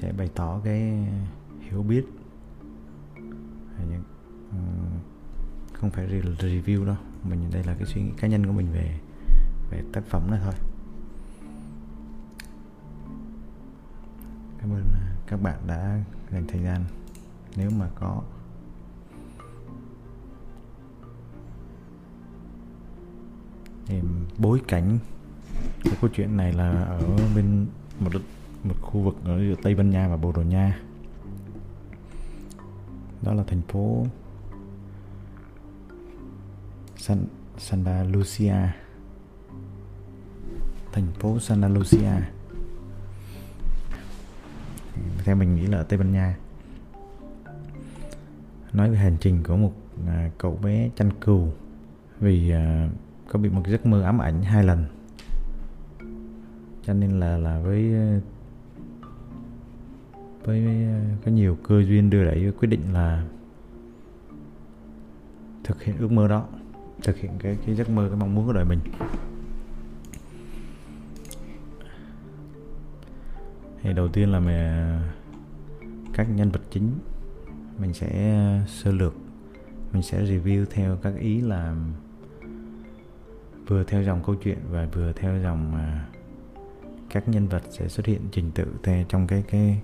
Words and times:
sẽ 0.00 0.12
bày 0.12 0.30
tỏ 0.34 0.60
cái 0.64 1.06
hiểu 1.60 1.82
biết. 1.82 2.04
Ờ, 4.50 4.58
không 5.72 5.90
phải 5.90 6.06
review 6.06 6.84
đâu, 6.84 6.96
mình, 7.24 7.50
đây 7.52 7.64
là 7.64 7.74
cái 7.74 7.86
suy 7.86 8.02
nghĩ 8.02 8.10
cá 8.16 8.28
nhân 8.28 8.46
của 8.46 8.52
mình 8.52 8.72
về 8.72 8.98
về 9.70 9.82
tác 9.92 10.04
phẩm 10.04 10.30
này 10.30 10.40
thôi. 10.44 10.54
Cảm 14.58 14.72
ơn 14.72 14.84
ờ, 14.92 15.00
các 15.26 15.42
bạn 15.42 15.58
đã 15.66 16.00
dành 16.30 16.46
thời 16.48 16.62
gian. 16.62 16.84
Nếu 17.56 17.70
mà 17.70 17.88
có 17.94 18.22
thì 23.86 24.00
bối 24.38 24.60
cảnh 24.68 24.98
của 25.84 25.90
câu 26.00 26.10
chuyện 26.14 26.36
này 26.36 26.52
là 26.52 26.70
ở 26.70 27.18
bên 27.34 27.66
một 28.00 28.10
một 28.64 28.74
khu 28.80 29.00
vực 29.00 29.16
ở 29.24 29.40
Tây 29.62 29.74
Ban 29.74 29.90
Nha 29.90 30.08
và 30.08 30.16
Bồ 30.16 30.32
Đào 30.32 30.44
Nha. 30.44 30.80
Đó 33.22 33.34
là 33.34 33.44
thành 33.46 33.62
phố 33.62 34.06
San, 36.96 37.24
Santa 37.58 38.04
Lucia. 38.04 38.56
Thành 40.92 41.06
phố 41.18 41.38
Santa 41.38 41.68
Lucia. 41.68 42.12
Theo 45.24 45.36
mình 45.36 45.54
nghĩ 45.54 45.66
là 45.66 45.78
ở 45.78 45.82
Tây 45.82 45.98
Ban 45.98 46.12
Nha. 46.12 46.36
Nói 48.72 48.90
về 48.90 48.96
hành 48.96 49.16
trình 49.20 49.42
của 49.42 49.56
một 49.56 49.72
à, 50.06 50.30
cậu 50.38 50.58
bé 50.62 50.90
chăn 50.96 51.10
cừu 51.20 51.48
vì 52.20 52.50
à, 52.50 52.88
có 53.28 53.38
bị 53.38 53.48
một 53.48 53.62
giấc 53.66 53.86
mơ 53.86 54.02
ám 54.02 54.18
ảnh 54.18 54.42
hai 54.42 54.64
lần. 54.64 54.84
Cho 56.86 56.92
nên 56.92 57.20
là 57.20 57.36
là 57.36 57.58
với 57.58 57.92
với, 60.44 60.66
à, 60.66 61.02
có 61.24 61.30
nhiều 61.30 61.58
cơ 61.62 61.82
duyên 61.82 62.10
đưa 62.10 62.24
đẩy 62.24 62.52
quyết 62.58 62.68
định 62.68 62.92
là 62.92 63.24
thực 65.64 65.82
hiện 65.82 65.96
ước 65.98 66.12
mơ 66.12 66.28
đó 66.28 66.46
thực 67.02 67.16
hiện 67.16 67.30
cái 67.38 67.58
cái 67.66 67.74
giấc 67.74 67.90
mơ 67.90 68.08
cái 68.08 68.16
mong 68.20 68.34
muốn 68.34 68.46
của 68.46 68.52
đời 68.52 68.64
mình. 68.64 68.78
Thì 73.82 73.92
đầu 73.92 74.08
tiên 74.08 74.32
là 74.32 74.40
mình 74.40 75.00
các 76.14 76.26
nhân 76.30 76.50
vật 76.50 76.60
chính 76.70 76.90
mình 77.78 77.92
sẽ 77.94 78.30
à, 78.30 78.64
sơ 78.68 78.92
lược 78.92 79.14
mình 79.92 80.02
sẽ 80.02 80.24
review 80.24 80.64
theo 80.70 80.96
các 81.02 81.14
ý 81.18 81.40
là 81.40 81.76
vừa 83.66 83.84
theo 83.84 84.02
dòng 84.02 84.22
câu 84.26 84.34
chuyện 84.34 84.58
và 84.70 84.88
vừa 84.92 85.12
theo 85.12 85.38
dòng 85.42 85.72
mà 85.72 86.06
các 87.10 87.28
nhân 87.28 87.48
vật 87.48 87.62
sẽ 87.70 87.88
xuất 87.88 88.06
hiện 88.06 88.20
trình 88.32 88.50
tự 88.54 88.66
theo 88.82 89.04
trong 89.08 89.26
cái 89.26 89.44
cái 89.48 89.80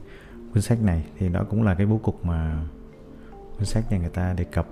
cuốn 0.56 0.62
sách 0.62 0.82
này 0.82 1.04
thì 1.18 1.28
đó 1.28 1.44
cũng 1.50 1.62
là 1.62 1.74
cái 1.74 1.86
bố 1.86 1.98
cục 1.98 2.24
mà 2.24 2.64
cuốn 3.56 3.64
sách 3.64 3.90
này 3.90 4.00
người 4.00 4.08
ta 4.08 4.32
đề 4.32 4.44
cập. 4.44 4.68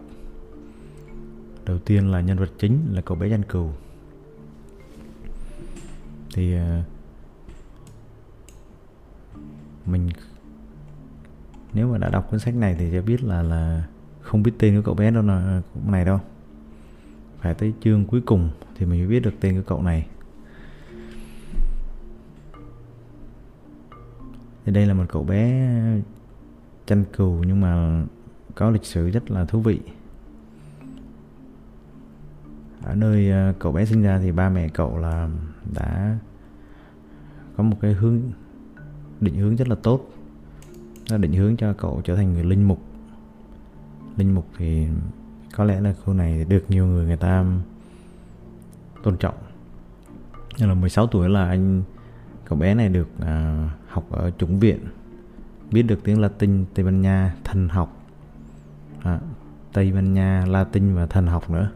Đầu 1.65 1.79
tiên 1.79 2.11
là 2.11 2.21
nhân 2.21 2.39
vật 2.39 2.51
chính 2.59 2.79
là 2.91 3.01
cậu 3.01 3.17
bé 3.17 3.29
danh 3.29 3.43
cừu. 3.43 3.71
Thì 6.35 6.55
ờ, 6.55 6.83
mình 9.87 10.09
nếu 11.73 11.89
mà 11.93 11.99
đã 11.99 12.09
đọc 12.09 12.31
cuốn 12.31 12.41
sách 12.41 12.55
này 12.55 12.77
thì 12.79 12.91
sẽ 12.91 13.01
biết 13.01 13.23
là 13.23 13.43
là 13.43 13.87
không 14.21 14.43
biết 14.43 14.53
tên 14.59 14.77
của 14.77 14.83
cậu 14.87 14.95
bé 14.95 15.11
đâu 15.11 15.23
là 15.23 15.63
này 15.87 16.05
đâu. 16.05 16.21
Phải 17.41 17.55
tới 17.55 17.73
chương 17.81 18.05
cuối 18.05 18.21
cùng 18.27 18.51
thì 18.79 18.87
mình 18.87 18.99
mới 18.99 19.09
biết 19.09 19.21
được 19.21 19.35
tên 19.41 19.57
của 19.57 19.65
cậu 19.67 19.83
này. 19.83 20.07
Thì 24.65 24.73
đây 24.73 24.87
là 24.87 24.95
một 24.95 25.05
cậu 25.09 25.25
bé 25.25 25.69
chăn 26.87 27.05
cừu 27.17 27.45
nhưng 27.45 27.61
mà 27.61 28.03
có 28.55 28.71
lịch 28.71 28.85
sử 28.85 29.11
rất 29.11 29.31
là 29.31 29.45
thú 29.45 29.61
vị. 29.61 29.81
Ở 32.83 32.95
nơi 32.95 33.31
ờ, 33.31 33.55
cậu 33.59 33.73
bé 33.73 33.85
sinh 33.85 34.03
ra 34.03 34.19
thì 34.19 34.33
ba 34.33 34.49
mẹ 34.49 34.69
cậu 34.69 34.99
là 34.99 35.29
đã 35.75 36.19
có 37.57 37.65
một 37.65 37.77
cái 37.81 37.93
hướng, 37.93 38.21
định 39.21 39.35
hướng 39.35 39.57
rất 39.57 39.69
là 39.69 39.77
tốt. 39.83 40.11
Nó 41.11 41.17
định 41.17 41.33
hướng 41.33 41.57
cho 41.57 41.73
cậu 41.73 42.01
trở 42.05 42.17
thành 42.17 42.33
người 42.33 42.45
linh 42.45 42.69
mục. 42.69 42.83
Linh 44.17 44.35
mục 44.35 44.47
thì 44.59 44.87
có 45.57 45.65
lẽ 45.65 45.81
là 45.81 45.95
khu 46.05 46.15
này 46.15 46.45
được 46.45 46.65
nhiều 46.69 46.87
người 46.87 47.07
người 47.07 47.17
ta 47.17 47.45
tôn 49.03 49.17
trọng. 49.17 49.35
Nhưng 50.59 50.69
là 50.69 50.75
16 50.75 51.07
tuổi 51.07 51.29
là 51.29 51.49
anh 51.49 51.83
cậu 52.45 52.59
bé 52.59 52.75
này 52.75 52.89
được 52.89 53.09
à, 53.21 53.69
học 53.89 54.05
ở 54.11 54.31
chủng 54.39 54.61
viện 54.61 54.79
biết 55.71 55.83
được 55.83 56.01
tiếng 56.05 56.21
Latin 56.21 56.65
Tây 56.75 56.85
Ban 56.85 57.01
Nha 57.01 57.35
thần 57.45 57.69
học. 57.69 58.07
À, 59.03 59.21
Tây 59.73 59.93
Ban 59.93 60.15
Nha 60.15 60.45
Latin 60.49 60.95
và 60.95 61.07
thần 61.07 61.27
học 61.27 61.51
nữa. 61.51 61.71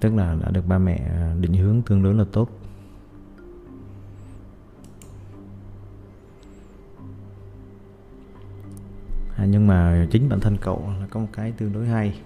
Tức 0.00 0.14
là 0.14 0.36
đã 0.42 0.50
được 0.50 0.66
ba 0.66 0.78
mẹ 0.78 0.96
à, 1.10 1.34
định 1.40 1.52
hướng 1.52 1.82
tương 1.82 2.02
đối 2.02 2.14
là 2.14 2.24
tốt. 2.32 2.50
À, 9.36 9.44
nhưng 9.44 9.66
mà 9.66 10.06
chính 10.10 10.28
bản 10.28 10.40
thân 10.40 10.56
cậu 10.60 10.92
là 11.00 11.06
có 11.10 11.20
một 11.20 11.28
cái 11.32 11.52
tương 11.52 11.72
đối 11.72 11.86
hay. 11.86 12.20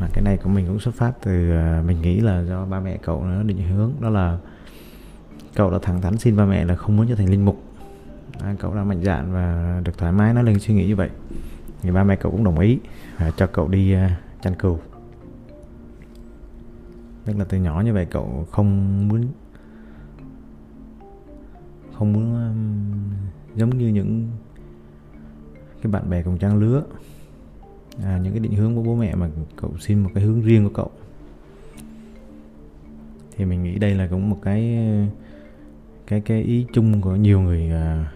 Mà 0.00 0.08
cái 0.12 0.24
này 0.24 0.36
của 0.36 0.48
mình 0.48 0.66
cũng 0.66 0.80
xuất 0.80 0.94
phát 0.94 1.12
từ 1.22 1.50
à, 1.50 1.82
mình 1.86 2.02
nghĩ 2.02 2.20
là 2.20 2.42
do 2.42 2.64
ba 2.66 2.80
mẹ 2.80 2.98
cậu 3.02 3.24
nó 3.24 3.42
định 3.42 3.68
hướng 3.68 3.92
đó 4.00 4.08
là 4.08 4.38
cậu 5.56 5.70
đã 5.70 5.78
thẳng 5.82 6.00
thắn 6.00 6.18
xin 6.18 6.36
ba 6.36 6.46
mẹ 6.46 6.64
là 6.64 6.76
không 6.76 6.96
muốn 6.96 7.06
trở 7.08 7.14
thành 7.14 7.30
linh 7.30 7.44
mục. 7.44 7.62
À, 8.40 8.54
cậu 8.58 8.74
đã 8.74 8.84
mạnh 8.84 9.02
dạn 9.04 9.32
và 9.32 9.80
được 9.84 9.98
thoải 9.98 10.12
mái 10.12 10.34
nói 10.34 10.44
lên 10.44 10.58
suy 10.58 10.74
nghĩ 10.74 10.86
như 10.86 10.96
vậy. 10.96 11.10
Thì 11.82 11.90
ba 11.90 12.04
mẹ 12.04 12.16
cậu 12.16 12.32
cũng 12.32 12.44
đồng 12.44 12.58
ý 12.58 12.78
và 13.18 13.30
cho 13.30 13.46
cậu 13.46 13.68
đi 13.68 13.94
uh, 13.94 14.10
chăn 14.42 14.54
cừu. 14.54 14.78
Tức 17.24 17.38
là 17.38 17.44
từ 17.44 17.58
nhỏ 17.58 17.82
như 17.84 17.92
vậy 17.92 18.06
cậu 18.10 18.46
không 18.50 19.08
muốn 19.08 19.28
không 21.98 22.12
muốn 22.12 22.34
um, 22.34 23.56
giống 23.56 23.78
như 23.78 23.88
những 23.88 24.28
cái 25.82 25.92
bạn 25.92 26.10
bè 26.10 26.22
cùng 26.22 26.38
trang 26.38 26.56
lứa. 26.56 26.84
À, 28.02 28.18
những 28.22 28.32
cái 28.32 28.40
định 28.40 28.54
hướng 28.54 28.74
của 28.74 28.82
bố 28.82 28.96
mẹ 28.96 29.14
mà 29.14 29.28
cậu 29.56 29.78
xin 29.78 30.02
một 30.02 30.10
cái 30.14 30.24
hướng 30.24 30.40
riêng 30.40 30.64
của 30.64 30.74
cậu. 30.74 30.90
Thì 33.36 33.44
mình 33.44 33.62
nghĩ 33.62 33.78
đây 33.78 33.94
là 33.94 34.06
cũng 34.06 34.30
một 34.30 34.38
cái 34.42 34.78
cái 36.06 36.20
cái 36.20 36.42
ý 36.42 36.66
chung 36.72 37.00
của 37.00 37.16
nhiều 37.16 37.40
người 37.40 37.70
à, 37.70 38.12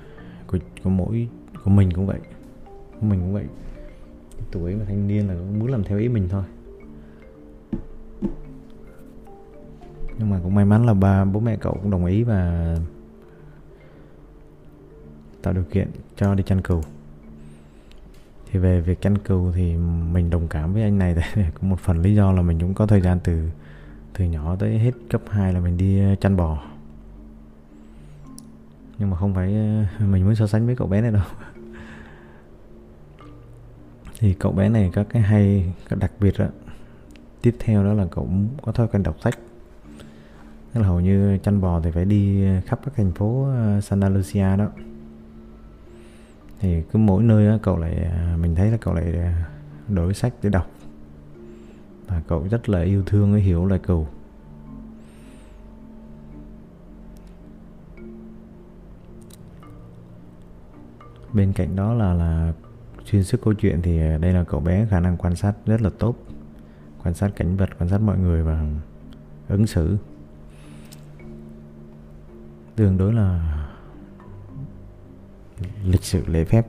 của, 0.47 0.59
của 0.85 0.91
mỗi 0.91 1.29
của 1.65 1.71
mình 1.71 1.93
cũng 1.93 2.07
vậy. 2.07 2.21
Của 3.01 3.07
mình 3.07 3.21
cũng 3.21 3.33
vậy. 3.33 3.45
Tuổi 4.51 4.75
mà 4.75 4.85
thanh 4.89 5.09
niên 5.09 5.29
là 5.29 5.35
muốn 5.35 5.71
làm 5.71 5.85
theo 5.85 5.99
ý 5.99 6.09
mình 6.09 6.29
thôi. 6.29 6.45
Nhưng 10.19 10.31
mà 10.31 10.41
cũng 10.43 10.55
may 10.55 10.65
mắn 10.65 10.87
là 10.87 10.95
ba 10.95 11.25
bố 11.25 11.41
mẹ 11.41 11.57
cậu 11.57 11.73
cũng 11.83 11.91
đồng 11.91 12.05
ý 12.05 12.23
và 12.23 12.75
tạo 15.43 15.55
điều 15.55 15.65
kiện 15.65 15.91
cho 16.17 16.35
đi 16.35 16.43
chăn 16.47 16.63
cừu. 16.63 16.83
Thì 18.51 18.59
về 18.59 18.81
việc 18.81 19.01
chăn 19.01 19.19
cừu 19.19 19.53
thì 19.53 19.77
mình 20.13 20.31
đồng 20.31 20.49
cảm 20.49 20.73
với 20.73 20.83
anh 20.83 20.99
này. 20.99 21.15
Tại 21.35 21.51
cũng 21.61 21.71
một 21.71 21.81
phần 21.81 21.99
lý 21.99 22.15
do 22.15 22.33
là 22.33 22.43
mình 22.43 22.59
cũng 22.61 22.75
có 22.75 22.87
thời 22.87 23.01
gian 23.01 23.19
từ 23.25 23.51
từ 24.13 24.25
nhỏ 24.25 24.57
tới 24.57 24.79
hết 24.79 24.93
cấp 25.11 25.23
2 25.31 25.53
là 25.53 25.61
mình 25.61 25.77
đi 25.77 26.01
chăn 26.21 26.37
bò 26.37 26.70
nhưng 29.01 29.11
mà 29.11 29.17
không 29.17 29.35
phải 29.35 29.55
ờ, 29.55 30.07
mình 30.07 30.25
muốn 30.25 30.35
so 30.35 30.47
sánh 30.47 30.67
với 30.67 30.77
cậu 30.77 30.87
bé 30.89 31.01
này 31.01 31.11
đâu. 31.11 31.23
Thì 34.19 34.35
cậu 34.35 34.53
bé 34.53 34.69
này 34.69 34.91
có 34.95 35.05
cái 35.05 35.23
hay 35.23 35.73
cái 35.89 35.99
đặc 35.99 36.13
biệt 36.21 36.39
đó 36.39 36.47
tiếp 37.43 37.57
theo 37.59 37.85
đó 37.85 37.93
là 37.93 38.07
cậu 38.11 38.29
có 38.63 38.73
thói 38.73 38.89
quen 38.89 39.03
đọc 39.03 39.17
sách. 39.21 39.39
Tức 40.73 40.81
là 40.81 40.87
hầu 40.87 41.01
như 41.01 41.39
chăn 41.39 41.61
bò 41.61 41.81
thì 41.81 41.91
phải 41.91 42.05
đi 42.05 42.45
khắp 42.67 42.81
các 42.85 42.95
thành 42.97 43.13
phố 43.13 43.45
ờ, 43.45 43.81
Santa 43.81 44.09
Lucia 44.09 44.57
đó. 44.57 44.69
Thì 46.61 46.83
cứ 46.93 46.99
mỗi 46.99 47.23
nơi 47.23 47.49
đó, 47.49 47.59
cậu 47.63 47.79
lại 47.79 47.95
ờ, 47.95 48.37
mình 48.37 48.55
thấy 48.55 48.71
là 48.71 48.77
cậu 48.77 48.95
lại 48.95 49.35
đổi 49.89 50.15
sách 50.15 50.35
để 50.43 50.51
đọc. 50.51 50.71
Và 52.07 52.23
cậu 52.29 52.49
rất 52.51 52.69
là 52.69 52.83
yêu 52.83 53.03
thương 53.07 53.35
hiểu 53.35 53.67
lại 53.67 53.79
cừu. 53.79 54.07
Bên 61.33 61.53
cạnh 61.53 61.77
đó 61.77 61.95
là 61.95 62.15
là 62.15 62.53
xuyên 63.05 63.25
suốt 63.25 63.39
câu 63.45 63.55
chuyện 63.55 63.83
thì 63.83 64.01
à, 64.01 64.19
đây 64.19 64.33
là 64.33 64.45
cậu 64.45 64.61
bé 64.61 64.87
khả 64.91 65.01
năng 65.01 65.17
quan 65.17 65.37
sát 65.37 65.53
rất 65.67 65.83
là 65.83 65.91
tốt. 65.99 66.17
Quan 67.05 67.15
sát 67.15 67.31
cảnh 67.37 67.57
vật, 67.57 67.71
quan 67.79 67.89
sát 67.89 68.01
mọi 68.01 68.19
người 68.19 68.43
và 68.43 68.67
ứng 69.49 69.67
xử. 69.67 69.97
Tương 72.77 72.99
đối 72.99 73.13
là 73.13 73.57
lịch 75.85 76.05
sự, 76.05 76.23
lễ 76.27 76.45
phép. 76.45 76.67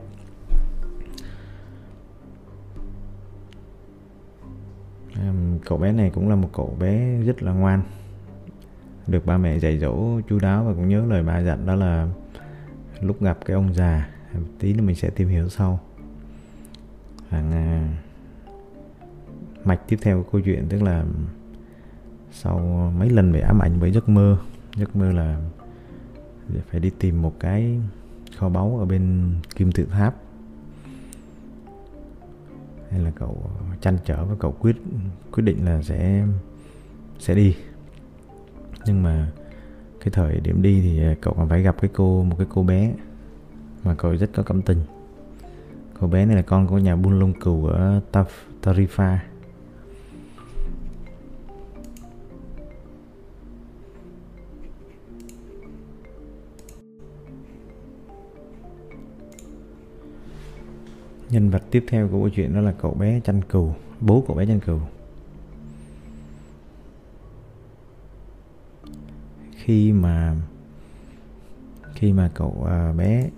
Cậu 5.64 5.78
bé 5.78 5.92
này 5.92 6.10
cũng 6.14 6.28
là 6.28 6.36
một 6.36 6.50
cậu 6.52 6.76
bé 6.80 7.22
rất 7.22 7.42
là 7.42 7.52
ngoan. 7.52 7.82
Được 9.06 9.26
ba 9.26 9.38
mẹ 9.38 9.58
dạy 9.58 9.78
dỗ, 9.78 10.20
chu 10.28 10.38
đáo 10.38 10.64
và 10.64 10.72
cũng 10.72 10.88
nhớ 10.88 11.04
lời 11.08 11.22
ba 11.22 11.42
dặn 11.42 11.66
đó 11.66 11.74
là 11.74 12.08
lúc 13.00 13.22
gặp 13.22 13.38
cái 13.44 13.54
ông 13.54 13.74
già 13.74 14.08
tí 14.58 14.72
nữa 14.72 14.82
mình 14.82 14.96
sẽ 14.96 15.10
tìm 15.10 15.28
hiểu 15.28 15.48
sau. 15.48 15.80
Hàng 17.28 17.52
à, 17.52 17.88
mạch 19.64 19.80
tiếp 19.88 19.98
theo 20.02 20.22
của 20.22 20.30
câu 20.32 20.40
chuyện 20.40 20.66
tức 20.68 20.82
là 20.82 21.04
sau 22.30 22.58
mấy 22.98 23.10
lần 23.10 23.32
bị 23.32 23.40
ám 23.40 23.58
ảnh 23.58 23.80
với 23.80 23.92
giấc 23.92 24.08
mơ 24.08 24.38
giấc 24.76 24.96
mơ 24.96 25.12
là 25.12 25.40
phải 26.70 26.80
đi 26.80 26.90
tìm 26.98 27.22
một 27.22 27.40
cái 27.40 27.80
kho 28.36 28.48
báu 28.48 28.78
ở 28.78 28.84
bên 28.84 29.34
kim 29.54 29.72
tự 29.72 29.84
tháp. 29.84 30.14
Hay 32.90 33.00
là 33.00 33.10
cậu 33.10 33.50
chăn 33.80 33.98
trở 34.04 34.24
và 34.24 34.34
cậu 34.38 34.52
quyết 34.52 34.76
quyết 35.32 35.42
định 35.42 35.64
là 35.64 35.82
sẽ 35.82 36.26
sẽ 37.18 37.34
đi. 37.34 37.56
Nhưng 38.86 39.02
mà 39.02 39.30
cái 40.00 40.10
thời 40.12 40.40
điểm 40.40 40.62
đi 40.62 40.80
thì 40.80 41.02
cậu 41.20 41.34
còn 41.34 41.48
phải 41.48 41.62
gặp 41.62 41.76
cái 41.80 41.90
cô 41.94 42.24
một 42.24 42.36
cái 42.38 42.46
cô 42.50 42.62
bé 42.62 42.92
mà 43.84 43.94
cậu 43.94 44.16
rất 44.16 44.30
có 44.34 44.42
cảm 44.42 44.62
tình. 44.62 44.78
Cô 46.00 46.06
bé 46.06 46.26
này 46.26 46.36
là 46.36 46.42
con 46.42 46.66
của 46.66 46.78
nhà 46.78 46.96
buôn 46.96 47.18
lông 47.20 47.32
cừu 47.32 47.66
ở 47.66 48.00
Taf, 48.12 48.24
Tarifa. 48.62 49.18
Nhân 61.30 61.50
vật 61.50 61.62
tiếp 61.70 61.84
theo 61.88 62.08
của 62.08 62.18
câu 62.18 62.28
chuyện 62.28 62.54
đó 62.54 62.60
là 62.60 62.72
cậu 62.72 62.94
bé 62.94 63.20
chăn 63.20 63.42
cừu 63.42 63.74
bố 64.00 64.24
cậu 64.26 64.36
bé 64.36 64.46
chăn 64.46 64.60
cừu. 64.60 64.80
Khi 69.56 69.92
mà 69.92 70.36
khi 71.94 72.12
mà 72.12 72.30
cậu 72.34 72.66
à, 72.68 72.92
bé 72.92 73.30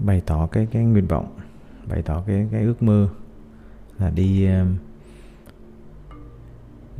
bày 0.00 0.22
tỏ 0.26 0.46
cái 0.46 0.68
cái 0.70 0.84
nguyện 0.84 1.06
vọng 1.06 1.38
bày 1.88 2.02
tỏ 2.02 2.22
cái 2.26 2.48
cái 2.52 2.62
ước 2.62 2.82
mơ 2.82 3.08
là 3.98 4.10
đi 4.10 4.48
uh, 4.48 4.68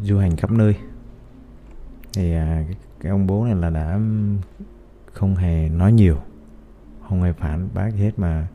du 0.02 0.18
hành 0.18 0.36
khắp 0.36 0.50
nơi. 0.50 0.74
Thì 2.12 2.30
uh, 2.30 2.40
cái, 2.40 2.76
cái 3.00 3.10
ông 3.10 3.26
bố 3.26 3.44
này 3.44 3.54
là 3.54 3.70
đã 3.70 3.92
um, 3.94 4.38
không 5.12 5.36
hề 5.36 5.68
nói 5.68 5.92
nhiều 5.92 6.16
không 7.08 7.22
hề 7.22 7.32
phản 7.32 7.68
bác 7.74 7.90
gì 7.90 8.00
hết 8.00 8.18
mà 8.18 8.46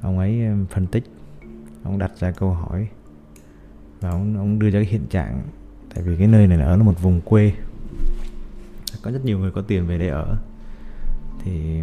ông 0.00 0.18
ấy 0.18 0.46
um, 0.46 0.66
phân 0.66 0.86
tích 0.86 1.04
ông 1.82 1.98
đặt 1.98 2.12
ra 2.18 2.30
câu 2.30 2.50
hỏi 2.50 2.88
và 4.00 4.10
ông 4.10 4.36
ông 4.36 4.58
đưa 4.58 4.70
ra 4.70 4.80
cái 4.80 4.88
hiện 4.90 5.06
trạng. 5.10 5.42
Tại 5.94 6.04
vì 6.04 6.16
cái 6.16 6.26
nơi 6.26 6.46
này 6.46 6.58
là 6.58 6.64
ở 6.64 6.76
là 6.76 6.82
một 6.82 7.02
vùng 7.02 7.20
quê 7.20 7.52
có 9.02 9.10
rất 9.10 9.24
nhiều 9.24 9.38
người 9.38 9.50
có 9.50 9.62
tiền 9.62 9.86
về 9.86 9.98
đây 9.98 10.08
ở. 10.08 10.36
Thì 11.44 11.82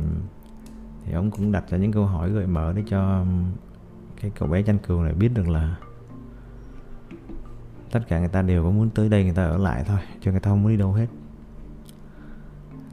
thì 1.06 1.14
ông 1.14 1.32
cũng 1.32 1.52
đặt 1.52 1.70
ra 1.70 1.78
những 1.78 1.92
câu 1.92 2.06
hỏi 2.06 2.32
gợi 2.32 2.48
mở 2.48 2.74
để 2.74 2.84
cho 2.88 3.26
cái 4.22 4.32
cậu 4.40 4.50
bé 4.50 4.62
chăn 4.62 4.78
cừu 4.78 5.04
này 5.04 5.14
biết 5.14 5.30
được 5.34 5.50
là 5.50 5.76
tất 7.92 8.00
cả 8.08 8.20
người 8.20 8.28
ta 8.28 8.42
đều 8.42 8.64
có 8.64 8.70
muốn 8.70 8.90
tới 8.90 9.10
đây, 9.10 9.24
người 9.24 9.34
ta 9.34 9.46
ở 9.46 9.58
lại 9.58 9.84
thôi, 9.88 10.00
chứ 10.22 10.32
người 10.32 10.40
ta 10.40 10.50
không 10.50 10.64
muốn 10.64 10.72
đi 10.72 10.78
đâu 10.78 10.94
hết. 10.94 11.08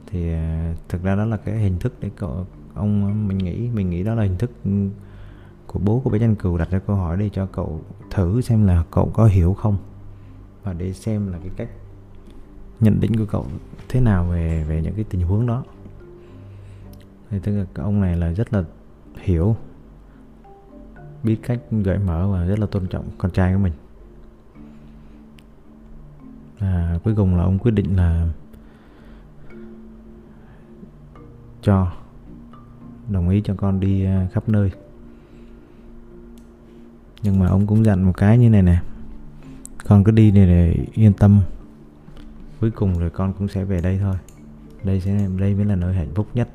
Thì 0.07 0.33
à, 0.33 0.73
thực 0.89 1.03
ra 1.03 1.15
đó 1.15 1.25
là 1.25 1.37
cái 1.37 1.57
hình 1.57 1.79
thức 1.79 1.93
để 1.99 2.09
cậu, 2.15 2.45
ông, 2.73 3.27
mình 3.27 3.37
nghĩ 3.37 3.69
mình 3.73 3.89
nghĩ 3.89 4.03
đó 4.03 4.15
là 4.15 4.23
hình 4.23 4.37
thức 4.37 4.51
của 5.67 5.79
bố 5.79 5.99
của 5.99 6.09
bé 6.09 6.19
chăn 6.19 6.35
cừu 6.35 6.57
đặt 6.57 6.69
ra 6.71 6.79
câu 6.79 6.95
hỏi 6.95 7.17
để 7.17 7.29
cho 7.29 7.45
cậu 7.45 7.81
thử 8.11 8.41
xem 8.41 8.67
là 8.67 8.83
cậu 8.91 9.11
có 9.13 9.25
hiểu 9.25 9.53
không? 9.53 9.77
Và 10.63 10.73
để 10.73 10.93
xem 10.93 11.31
là 11.31 11.37
cái 11.37 11.49
cách 11.57 11.69
nhận 12.79 12.99
định 12.99 13.17
của 13.17 13.25
cậu 13.25 13.45
thế 13.89 14.01
nào 14.01 14.25
về 14.25 14.63
về 14.63 14.81
những 14.81 14.95
cái 14.95 15.03
tình 15.09 15.21
huống 15.21 15.47
đó 15.47 15.63
thì 17.29 17.39
tức 17.39 17.57
là 17.57 17.65
ông 17.75 18.01
này 18.01 18.17
là 18.17 18.31
rất 18.33 18.53
là 18.53 18.63
hiểu 19.17 19.55
biết 21.23 21.39
cách 21.43 21.59
gợi 21.71 21.97
mở 21.99 22.27
và 22.27 22.45
rất 22.45 22.59
là 22.59 22.65
tôn 22.65 22.87
trọng 22.87 23.09
con 23.17 23.31
trai 23.31 23.53
của 23.53 23.59
mình. 23.59 23.73
À, 26.59 26.99
cuối 27.03 27.15
cùng 27.15 27.35
là 27.35 27.43
ông 27.43 27.59
quyết 27.59 27.71
định 27.71 27.95
là 27.95 28.27
cho 31.61 31.91
đồng 33.07 33.29
ý 33.29 33.41
cho 33.41 33.55
con 33.57 33.79
đi 33.79 34.05
à, 34.05 34.27
khắp 34.33 34.49
nơi. 34.49 34.71
Nhưng 37.23 37.39
mà 37.39 37.47
ông 37.47 37.67
cũng 37.67 37.85
dặn 37.85 38.03
một 38.03 38.17
cái 38.17 38.37
như 38.37 38.49
này 38.49 38.61
nè 38.63 38.81
con 39.87 40.03
cứ 40.03 40.11
đi 40.11 40.31
này 40.31 40.45
để 40.45 40.85
yên 40.93 41.13
tâm 41.13 41.41
cuối 42.59 42.71
cùng 42.71 42.99
rồi 42.99 43.09
con 43.09 43.33
cũng 43.33 43.47
sẽ 43.47 43.63
về 43.65 43.81
đây 43.81 43.99
thôi. 43.99 44.15
Đây 44.83 45.01
sẽ 45.01 45.27
đây 45.37 45.55
mới 45.55 45.65
là 45.65 45.75
nơi 45.75 45.93
hạnh 45.93 46.11
phúc 46.15 46.27
nhất. 46.33 46.49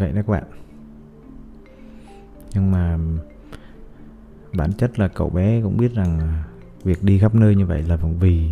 Vậy 0.00 0.12
đó 0.12 0.22
các 0.26 0.28
bạn. 0.28 0.44
Nhưng 2.54 2.70
mà 2.70 2.98
bản 4.52 4.72
chất 4.72 4.98
là 4.98 5.08
cậu 5.08 5.30
bé 5.30 5.60
cũng 5.62 5.76
biết 5.76 5.94
rằng 5.94 6.42
việc 6.84 7.02
đi 7.02 7.18
khắp 7.18 7.34
nơi 7.34 7.54
như 7.54 7.66
vậy 7.66 7.82
là 7.82 7.96
vì 7.96 8.50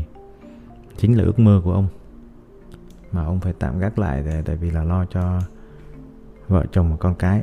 chính 0.97 1.15
là 1.15 1.25
ước 1.25 1.39
mơ 1.39 1.61
của 1.65 1.73
ông. 1.73 1.89
Mà 3.13 3.25
ông 3.25 3.41
phải 3.41 3.53
tạm 3.53 3.79
gác 3.79 3.99
lại 3.99 4.23
để, 4.27 4.43
tại 4.43 4.57
vì 4.57 4.71
là 4.71 4.85
lo 4.85 5.05
cho 5.05 5.41
vợ 6.49 6.67
chồng 6.73 6.91
và 6.91 6.97
con 6.97 7.15
cái. 7.15 7.43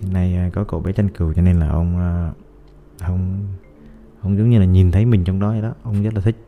Hiện 0.00 0.12
nay 0.12 0.36
à, 0.36 0.50
có 0.52 0.64
cậu 0.64 0.80
bé 0.80 0.92
chăn 0.92 1.08
cừu 1.08 1.32
cho 1.34 1.42
nên 1.42 1.60
là 1.60 1.68
ông 1.68 1.98
à, 1.98 2.32
ông 3.00 3.46
ông 4.20 4.38
giống 4.38 4.50
như 4.50 4.58
là 4.58 4.64
nhìn 4.64 4.92
thấy 4.92 5.06
mình 5.06 5.24
trong 5.24 5.40
đó 5.40 5.50
vậy 5.50 5.62
đó. 5.62 5.74
Ông 5.82 6.02
rất 6.02 6.14
là 6.14 6.20
thích. 6.20 6.45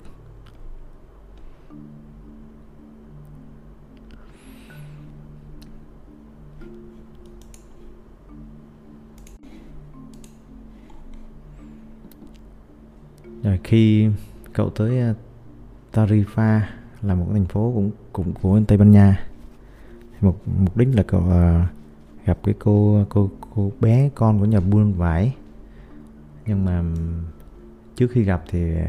Khi 13.68 14.08
cậu 14.52 14.70
tới 14.70 15.00
ờ, 15.00 15.14
Tarifa 15.92 16.60
là 17.02 17.14
một 17.14 17.26
thành 17.32 17.46
phố 17.46 17.72
cũng 17.74 17.90
cũng 18.12 18.32
của 18.32 18.60
Tây 18.68 18.78
Ban 18.78 18.90
Nha. 18.90 19.26
Một 20.20 20.36
mục 20.58 20.76
đích 20.76 20.88
là 20.94 21.02
cậu 21.02 21.20
uh, 21.20 22.26
gặp 22.26 22.38
cái 22.44 22.54
cô 22.58 23.04
cô 23.08 23.30
cô 23.54 23.72
bé 23.80 24.10
con 24.14 24.38
của 24.38 24.44
nhà 24.44 24.60
buôn 24.60 24.92
vải. 24.92 25.34
Nhưng 26.46 26.64
mà 26.64 26.84
trước 27.96 28.10
khi 28.10 28.22
gặp 28.22 28.42
thì 28.50 28.74
ờ, 28.74 28.86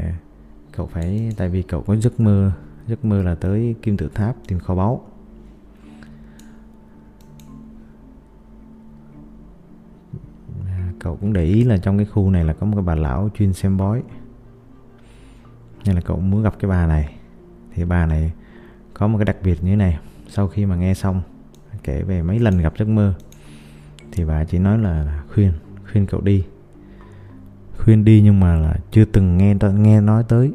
cậu 0.72 0.86
phải 0.86 1.32
tại 1.36 1.48
vì 1.48 1.62
cậu 1.62 1.82
có 1.82 1.96
giấc 1.96 2.20
mơ 2.20 2.52
giấc 2.86 3.04
mơ 3.04 3.22
là 3.22 3.34
tới 3.34 3.74
kim 3.82 3.96
tự 3.96 4.10
tháp 4.14 4.36
tìm 4.48 4.58
kho 4.58 4.74
báu. 4.74 5.04
Cậu 10.98 11.16
cũng 11.16 11.32
để 11.32 11.44
ý 11.44 11.64
là 11.64 11.76
trong 11.76 11.96
cái 11.96 12.06
khu 12.06 12.30
này 12.30 12.44
là 12.44 12.52
có 12.52 12.66
một 12.66 12.76
cái 12.76 12.84
bà 12.84 12.94
lão 12.94 13.28
chuyên 13.34 13.52
xem 13.52 13.76
bói 13.76 14.02
nên 15.86 15.94
là 15.94 16.00
cậu 16.00 16.20
muốn 16.20 16.42
gặp 16.42 16.54
cái 16.58 16.68
bà 16.68 16.86
này. 16.86 17.14
Thì 17.74 17.84
bà 17.84 18.06
này 18.06 18.32
có 18.94 19.06
một 19.06 19.18
cái 19.18 19.24
đặc 19.24 19.36
biệt 19.42 19.64
như 19.64 19.70
thế 19.70 19.76
này. 19.76 19.98
Sau 20.28 20.48
khi 20.48 20.66
mà 20.66 20.76
nghe 20.76 20.94
xong, 20.94 21.22
kể 21.82 22.02
về 22.02 22.22
mấy 22.22 22.38
lần 22.38 22.58
gặp 22.58 22.72
giấc 22.78 22.88
mơ, 22.88 23.14
thì 24.12 24.24
bà 24.24 24.44
chỉ 24.44 24.58
nói 24.58 24.78
là 24.78 25.22
khuyên 25.34 25.52
khuyên 25.92 26.06
cậu 26.06 26.20
đi. 26.20 26.44
Khuyên 27.78 28.04
đi 28.04 28.20
nhưng 28.22 28.40
mà 28.40 28.56
là 28.56 28.76
chưa 28.90 29.04
từng 29.04 29.36
nghe 29.36 29.54
nghe 29.74 30.00
nói 30.00 30.24
tới. 30.28 30.52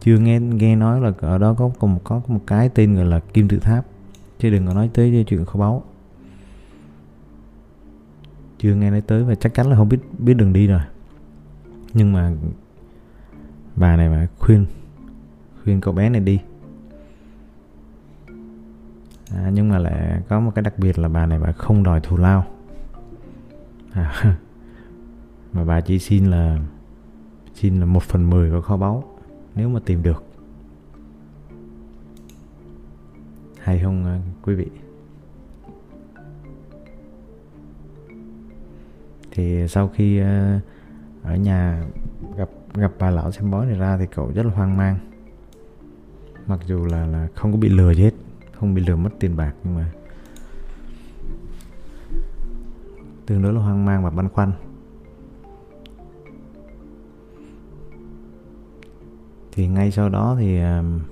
Chưa 0.00 0.18
nghe 0.18 0.40
nghe 0.40 0.76
nói 0.76 1.00
là 1.00 1.12
ở 1.18 1.38
đó 1.38 1.54
có 1.54 1.70
có 1.78 1.86
một 1.86 2.00
có 2.04 2.20
một 2.28 2.40
cái 2.46 2.68
tên 2.68 2.94
gọi 2.94 3.04
là 3.04 3.20
kim 3.20 3.48
tự 3.48 3.58
tháp. 3.58 3.86
Chứ 4.38 4.50
đừng 4.50 4.66
có 4.66 4.74
nói 4.74 4.90
tới 4.94 5.24
chuyện 5.28 5.44
kho 5.44 5.60
báu. 5.60 5.84
Chưa 8.58 8.74
nghe 8.74 8.90
nói 8.90 9.00
tới 9.00 9.24
và 9.24 9.34
chắc 9.34 9.54
chắn 9.54 9.70
là 9.70 9.76
không 9.76 9.88
biết 9.88 9.98
biết 10.18 10.34
đường 10.34 10.52
đi 10.52 10.66
rồi. 10.66 10.80
Nhưng 11.94 12.12
mà 12.12 12.32
bà 13.76 13.96
này 13.96 14.08
mà 14.08 14.26
khuyên 14.38 14.66
khuyên 15.62 15.80
cậu 15.80 15.94
bé 15.94 16.08
này 16.08 16.20
đi. 16.20 16.40
À, 19.30 19.50
nhưng 19.54 19.68
mà 19.68 19.78
lại 19.78 20.22
có 20.28 20.40
một 20.40 20.52
cái 20.54 20.62
đặc 20.62 20.78
biệt 20.78 20.98
là 20.98 21.08
bà 21.08 21.26
này 21.26 21.38
bà 21.38 21.52
không 21.52 21.82
đòi 21.82 22.00
thù 22.00 22.16
lao. 22.16 22.46
À, 23.92 24.36
mà 25.52 25.64
bà 25.64 25.80
chỉ 25.80 25.98
xin 25.98 26.26
là 26.26 26.58
xin 27.54 27.80
là 27.80 27.86
một 27.86 28.02
phần 28.02 28.30
mười 28.30 28.50
của 28.50 28.60
kho 28.60 28.76
báu 28.76 29.04
nếu 29.54 29.68
mà 29.68 29.80
tìm 29.84 30.02
được. 30.02 30.24
Hay 33.58 33.78
không 33.78 34.04
à, 34.04 34.20
quý 34.42 34.54
vị? 34.54 34.66
Thì 39.30 39.68
sau 39.68 39.88
khi 39.88 40.18
à, 40.18 40.60
ở 41.22 41.36
nhà 41.36 41.84
gặp 42.36 42.48
gặp 42.78 42.92
bà 42.98 43.10
lão 43.10 43.32
xem 43.32 43.50
bói 43.50 43.66
này 43.66 43.78
ra 43.78 43.96
thì 43.98 44.06
cậu 44.14 44.32
rất 44.34 44.46
là 44.46 44.52
hoang 44.52 44.76
mang. 44.76 44.98
Mặc 46.46 46.60
dù 46.66 46.84
là 46.84 47.06
là 47.06 47.28
không 47.34 47.52
có 47.52 47.58
bị 47.58 47.68
lừa 47.68 47.94
gì 47.94 48.02
hết 48.02 48.14
không 48.52 48.74
bị 48.74 48.84
lừa 48.86 48.96
mất 48.96 49.10
tiền 49.20 49.36
bạc 49.36 49.52
nhưng 49.64 49.74
mà 49.74 49.90
tương 53.26 53.42
đối 53.42 53.52
là 53.52 53.60
hoang 53.60 53.84
mang 53.84 54.04
và 54.04 54.10
băn 54.10 54.28
khoăn. 54.28 54.52
Thì 59.52 59.68
ngay 59.68 59.90
sau 59.90 60.08
đó 60.08 60.36
thì 60.38 60.60
uh, 60.62 61.02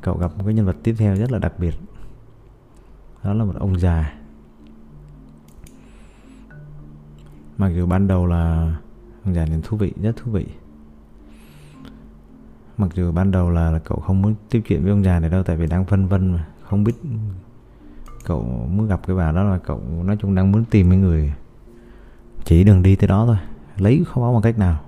cậu 0.00 0.18
gặp 0.18 0.30
một 0.36 0.42
cái 0.44 0.54
nhân 0.54 0.66
vật 0.66 0.76
tiếp 0.82 0.94
theo 0.98 1.16
rất 1.16 1.32
là 1.32 1.38
đặc 1.38 1.52
biệt. 1.58 1.74
Đó 3.24 3.34
là 3.34 3.44
một 3.44 3.54
ông 3.58 3.78
già. 3.78 4.18
Mặc 7.58 7.68
dù 7.68 7.86
ban 7.86 8.08
đầu 8.08 8.26
là 8.26 8.74
ông 9.34 9.50
đến 9.50 9.62
thú 9.62 9.76
vị 9.76 9.92
rất 10.02 10.16
thú 10.16 10.32
vị. 10.32 10.46
Mặc 12.78 12.90
dù 12.94 13.12
ban 13.12 13.30
đầu 13.30 13.50
là, 13.50 13.70
là 13.70 13.78
cậu 13.78 14.00
không 14.00 14.22
muốn 14.22 14.34
tiếp 14.50 14.62
chuyện 14.68 14.82
với 14.82 14.90
ông 14.90 15.04
già 15.04 15.20
này 15.20 15.30
đâu 15.30 15.42
tại 15.42 15.56
vì 15.56 15.66
đang 15.66 15.84
phân 15.84 16.06
vân 16.06 16.32
mà 16.32 16.46
không 16.62 16.84
biết 16.84 16.94
cậu 18.24 18.42
muốn 18.70 18.88
gặp 18.88 19.00
cái 19.06 19.16
bà 19.16 19.32
đó 19.32 19.42
là 19.42 19.58
cậu 19.58 19.82
nói 20.04 20.16
chung 20.20 20.34
đang 20.34 20.52
muốn 20.52 20.64
tìm 20.64 20.90
cái 20.90 20.98
người 20.98 21.32
chỉ 22.44 22.64
đường 22.64 22.82
đi 22.82 22.96
tới 22.96 23.08
đó 23.08 23.24
thôi 23.26 23.36
lấy 23.76 24.04
kho 24.04 24.20
báu 24.20 24.32
bằng 24.32 24.42
cách 24.42 24.58
nào. 24.58 24.80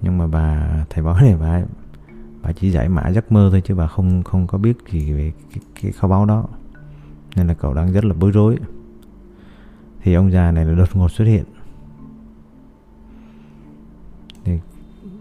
Nhưng 0.00 0.18
mà 0.18 0.26
bà 0.26 0.68
thầy 0.90 1.04
bói 1.04 1.22
này 1.22 1.36
bà 1.40 1.62
bà 2.42 2.52
chỉ 2.52 2.70
giải 2.70 2.88
mã 2.88 3.08
giấc 3.08 3.32
mơ 3.32 3.48
thôi 3.50 3.62
chứ 3.64 3.74
bà 3.74 3.86
không 3.86 4.22
không 4.22 4.46
có 4.46 4.58
biết 4.58 4.76
gì 4.90 5.12
về 5.12 5.32
cái, 5.50 5.60
cái 5.82 5.92
kho 5.92 6.08
báu 6.08 6.26
đó. 6.26 6.44
Nên 7.36 7.46
là 7.46 7.54
cậu 7.54 7.74
đang 7.74 7.92
rất 7.92 8.04
là 8.04 8.14
bối 8.14 8.30
rối. 8.30 8.56
Thì 10.02 10.14
ông 10.14 10.32
già 10.32 10.50
này 10.50 10.64
là 10.64 10.74
đột 10.74 10.96
ngột 10.96 11.10
xuất 11.10 11.24
hiện. 11.24 11.44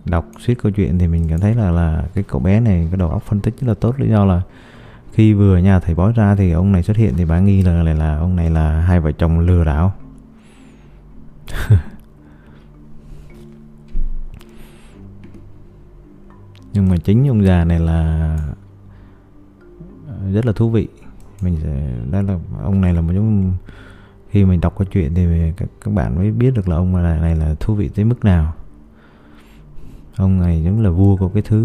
Đọc 0.09 0.25
suýt 0.39 0.55
câu 0.55 0.71
chuyện 0.71 0.99
thì 0.99 1.07
mình 1.07 1.27
cảm 1.29 1.39
thấy 1.39 1.55
là 1.55 1.71
là 1.71 2.03
cái 2.13 2.23
cậu 2.27 2.39
bé 2.39 2.59
này 2.59 2.87
cái 2.91 2.97
đầu 2.97 3.09
óc 3.09 3.23
phân 3.23 3.39
tích 3.39 3.59
rất 3.61 3.67
là 3.67 3.73
tốt. 3.73 3.99
Lý 3.99 4.09
do 4.09 4.25
là 4.25 4.41
khi 5.13 5.33
vừa 5.33 5.57
nhà 5.57 5.79
thầy 5.79 5.95
bói 5.95 6.13
ra 6.15 6.35
thì 6.35 6.51
ông 6.51 6.71
này 6.71 6.83
xuất 6.83 6.97
hiện 6.97 7.13
thì 7.17 7.25
bà 7.25 7.39
nghi 7.39 7.61
là 7.61 7.83
là, 7.83 7.93
là 7.93 8.17
ông 8.17 8.35
này 8.35 8.49
là 8.49 8.81
hai 8.81 8.99
vợ 8.99 9.11
chồng 9.11 9.39
lừa 9.39 9.63
đảo. 9.63 9.93
Nhưng 16.73 16.89
mà 16.89 16.97
chính 16.97 17.27
ông 17.27 17.45
già 17.45 17.63
này 17.63 17.79
là 17.79 18.37
ờ, 20.07 20.31
rất 20.31 20.45
là 20.45 20.51
thú 20.51 20.69
vị. 20.69 20.87
Mình 21.41 21.57
sẽ 21.63 21.91
đó 22.11 22.21
là 22.21 22.39
ông 22.63 22.81
này 22.81 22.93
là 22.93 23.01
một 23.01 23.11
trong 23.15 23.53
khi 24.29 24.45
mình 24.45 24.61
đọc 24.61 24.75
câu 24.77 24.87
chuyện 24.91 25.13
thì 25.15 25.51
các, 25.57 25.69
các 25.85 25.93
bạn 25.93 26.15
mới 26.15 26.31
biết 26.31 26.51
được 26.55 26.67
là 26.67 26.75
ông 26.75 27.03
này, 27.03 27.19
này 27.19 27.35
là 27.35 27.55
thú 27.59 27.75
vị 27.75 27.89
tới 27.95 28.05
mức 28.05 28.25
nào 28.25 28.53
ông 30.19 30.39
này 30.39 30.61
vẫn 30.63 30.83
là 30.83 30.89
vua 30.89 31.15
của 31.15 31.29
cái 31.29 31.43
thứ 31.43 31.57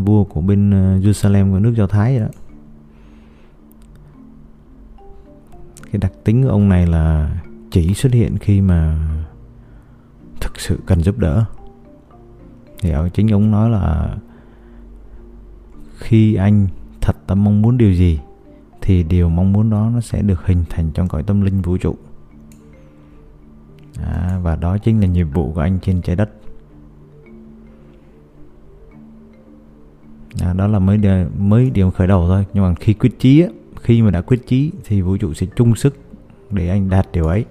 uh, 0.00 0.06
vua 0.06 0.24
của 0.24 0.40
bên 0.40 0.70
uh, 0.70 1.04
Jerusalem 1.04 1.52
của 1.52 1.58
nước 1.58 1.74
Do 1.76 1.86
Thái 1.86 2.18
vậy 2.18 2.20
đó. 2.20 2.32
Cái 5.92 6.00
đặc 6.00 6.12
tính 6.24 6.42
của 6.42 6.48
ông 6.48 6.68
này 6.68 6.86
là 6.86 7.36
chỉ 7.70 7.94
xuất 7.94 8.12
hiện 8.12 8.38
khi 8.38 8.60
mà 8.60 9.08
thực 10.40 10.60
sự 10.60 10.78
cần 10.86 11.02
giúp 11.02 11.18
đỡ. 11.18 11.44
Thì 12.80 12.90
ở 12.90 13.08
chính 13.08 13.28
ông 13.28 13.50
nói 13.50 13.70
là 13.70 14.16
khi 15.98 16.34
anh 16.34 16.66
thật 17.00 17.16
tâm 17.26 17.44
mong 17.44 17.62
muốn 17.62 17.78
điều 17.78 17.92
gì 17.92 18.20
thì 18.80 19.02
điều 19.02 19.28
mong 19.28 19.52
muốn 19.52 19.70
đó 19.70 19.90
nó 19.94 20.00
sẽ 20.00 20.22
được 20.22 20.46
hình 20.46 20.64
thành 20.70 20.90
trong 20.90 21.08
cõi 21.08 21.22
tâm 21.22 21.40
linh 21.40 21.62
vũ 21.62 21.76
trụ. 21.76 21.96
À, 24.02 24.38
và 24.42 24.56
đó 24.56 24.78
chính 24.78 25.00
là 25.00 25.06
nhiệm 25.06 25.30
vụ 25.30 25.52
của 25.52 25.60
anh 25.60 25.78
trên 25.82 26.02
trái 26.02 26.16
đất. 26.16 26.30
À, 30.40 30.52
đó 30.52 30.66
là 30.66 30.78
mới 30.78 30.98
mới 31.38 31.70
điểm 31.70 31.90
khởi 31.90 32.06
đầu 32.06 32.26
thôi. 32.28 32.44
Nhưng 32.54 32.64
mà 32.64 32.74
khi 32.80 32.94
quyết 32.94 33.18
chí 33.18 33.40
á, 33.40 33.48
khi 33.80 34.02
mà 34.02 34.10
đã 34.10 34.20
quyết 34.20 34.46
chí 34.46 34.70
thì 34.84 35.00
vũ 35.00 35.16
trụ 35.16 35.34
sẽ 35.34 35.46
chung 35.56 35.74
sức 35.74 35.96
để 36.50 36.68
anh 36.68 36.90
đạt 36.90 37.08
điều 37.12 37.26
ấy. 37.26 37.44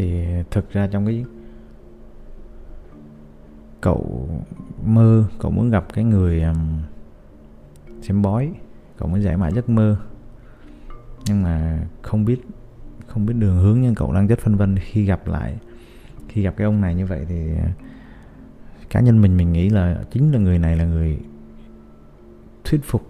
Thì 0.00 0.24
thực 0.50 0.72
ra 0.72 0.86
trong 0.86 1.06
cái 1.06 1.24
cậu 3.80 4.28
mơ 4.84 5.24
cậu 5.38 5.50
muốn 5.50 5.70
gặp 5.70 5.86
cái 5.94 6.04
người 6.04 6.42
um, 6.42 6.78
xem 8.02 8.22
bói 8.22 8.52
cậu 8.98 9.08
muốn 9.08 9.22
giải 9.22 9.36
mã 9.36 9.50
giấc 9.50 9.68
mơ. 9.68 9.96
Nhưng 11.26 11.42
mà 11.42 11.86
không 12.02 12.24
biết 12.24 12.40
không 13.06 13.26
biết 13.26 13.34
đường 13.38 13.56
hướng 13.56 13.80
nhưng 13.80 13.94
cậu 13.94 14.12
đang 14.12 14.26
rất 14.26 14.38
phân 14.38 14.56
vân 14.56 14.78
khi 14.78 15.04
gặp 15.04 15.28
lại 15.28 15.58
khi 16.28 16.42
gặp 16.42 16.54
cái 16.56 16.64
ông 16.64 16.80
này 16.80 16.94
như 16.94 17.06
vậy 17.06 17.26
thì 17.28 17.56
ờ, 17.56 17.68
cá 18.90 19.00
nhân 19.00 19.22
mình 19.22 19.36
mình 19.36 19.52
nghĩ 19.52 19.68
là 19.70 20.02
chính 20.10 20.32
là 20.32 20.38
người 20.38 20.58
này 20.58 20.76
là 20.76 20.84
người 20.84 21.18
thuyết 22.64 22.80
phục 22.84 23.06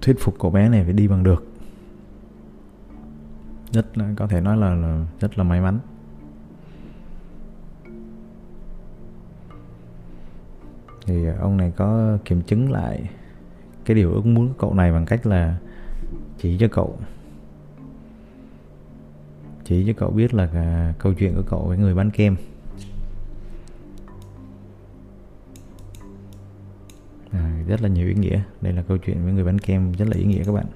thuyết 0.00 0.16
phục 0.20 0.34
cậu 0.38 0.50
bé 0.50 0.68
này 0.68 0.84
phải 0.84 0.92
đi 0.92 1.08
bằng 1.08 1.22
được 1.22 1.55
rất 3.76 3.98
là 3.98 4.12
có 4.16 4.26
thể 4.26 4.40
nói 4.40 4.56
là, 4.56 4.74
là 4.74 5.06
rất 5.20 5.38
là 5.38 5.44
may 5.44 5.60
mắn. 5.60 5.78
Thì 11.06 11.26
à, 11.26 11.36
ông 11.40 11.56
này 11.56 11.72
có 11.76 12.18
kiểm 12.24 12.42
chứng 12.42 12.72
lại 12.72 13.10
cái 13.84 13.94
điều 13.94 14.12
ước 14.12 14.26
muốn 14.26 14.48
của 14.48 14.54
cậu 14.58 14.74
này 14.74 14.92
bằng 14.92 15.06
cách 15.06 15.26
là 15.26 15.58
chỉ 16.38 16.58
cho 16.58 16.68
cậu. 16.72 16.98
Chỉ 19.64 19.84
cho 19.86 19.92
cậu 19.96 20.10
biết 20.10 20.34
là 20.34 20.48
à, 20.52 20.94
câu 20.98 21.14
chuyện 21.14 21.34
của 21.34 21.44
cậu 21.46 21.64
với 21.68 21.78
người 21.78 21.94
bán 21.94 22.10
kem. 22.10 22.36
À, 27.30 27.62
rất 27.68 27.82
là 27.82 27.88
nhiều 27.88 28.08
ý 28.08 28.14
nghĩa. 28.14 28.42
Đây 28.60 28.72
là 28.72 28.82
câu 28.82 28.98
chuyện 28.98 29.24
với 29.24 29.32
người 29.32 29.44
bán 29.44 29.58
kem 29.58 29.92
rất 29.92 30.08
là 30.08 30.16
ý 30.16 30.24
nghĩa 30.24 30.44
các 30.44 30.52
bạn. 30.52 30.66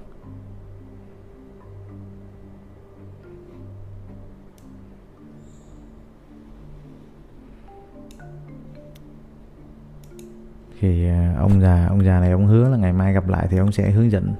Thì 10.81 11.07
à, 11.07 11.35
ông 11.37 11.61
già 11.61 11.87
ông 11.87 12.03
già 12.03 12.19
này 12.19 12.31
ông 12.31 12.47
hứa 12.47 12.69
là 12.69 12.77
ngày 12.77 12.93
mai 12.93 13.13
gặp 13.13 13.27
lại 13.27 13.47
thì 13.49 13.57
ông 13.57 13.71
sẽ 13.71 13.91
hướng 13.91 14.11
dẫn. 14.11 14.33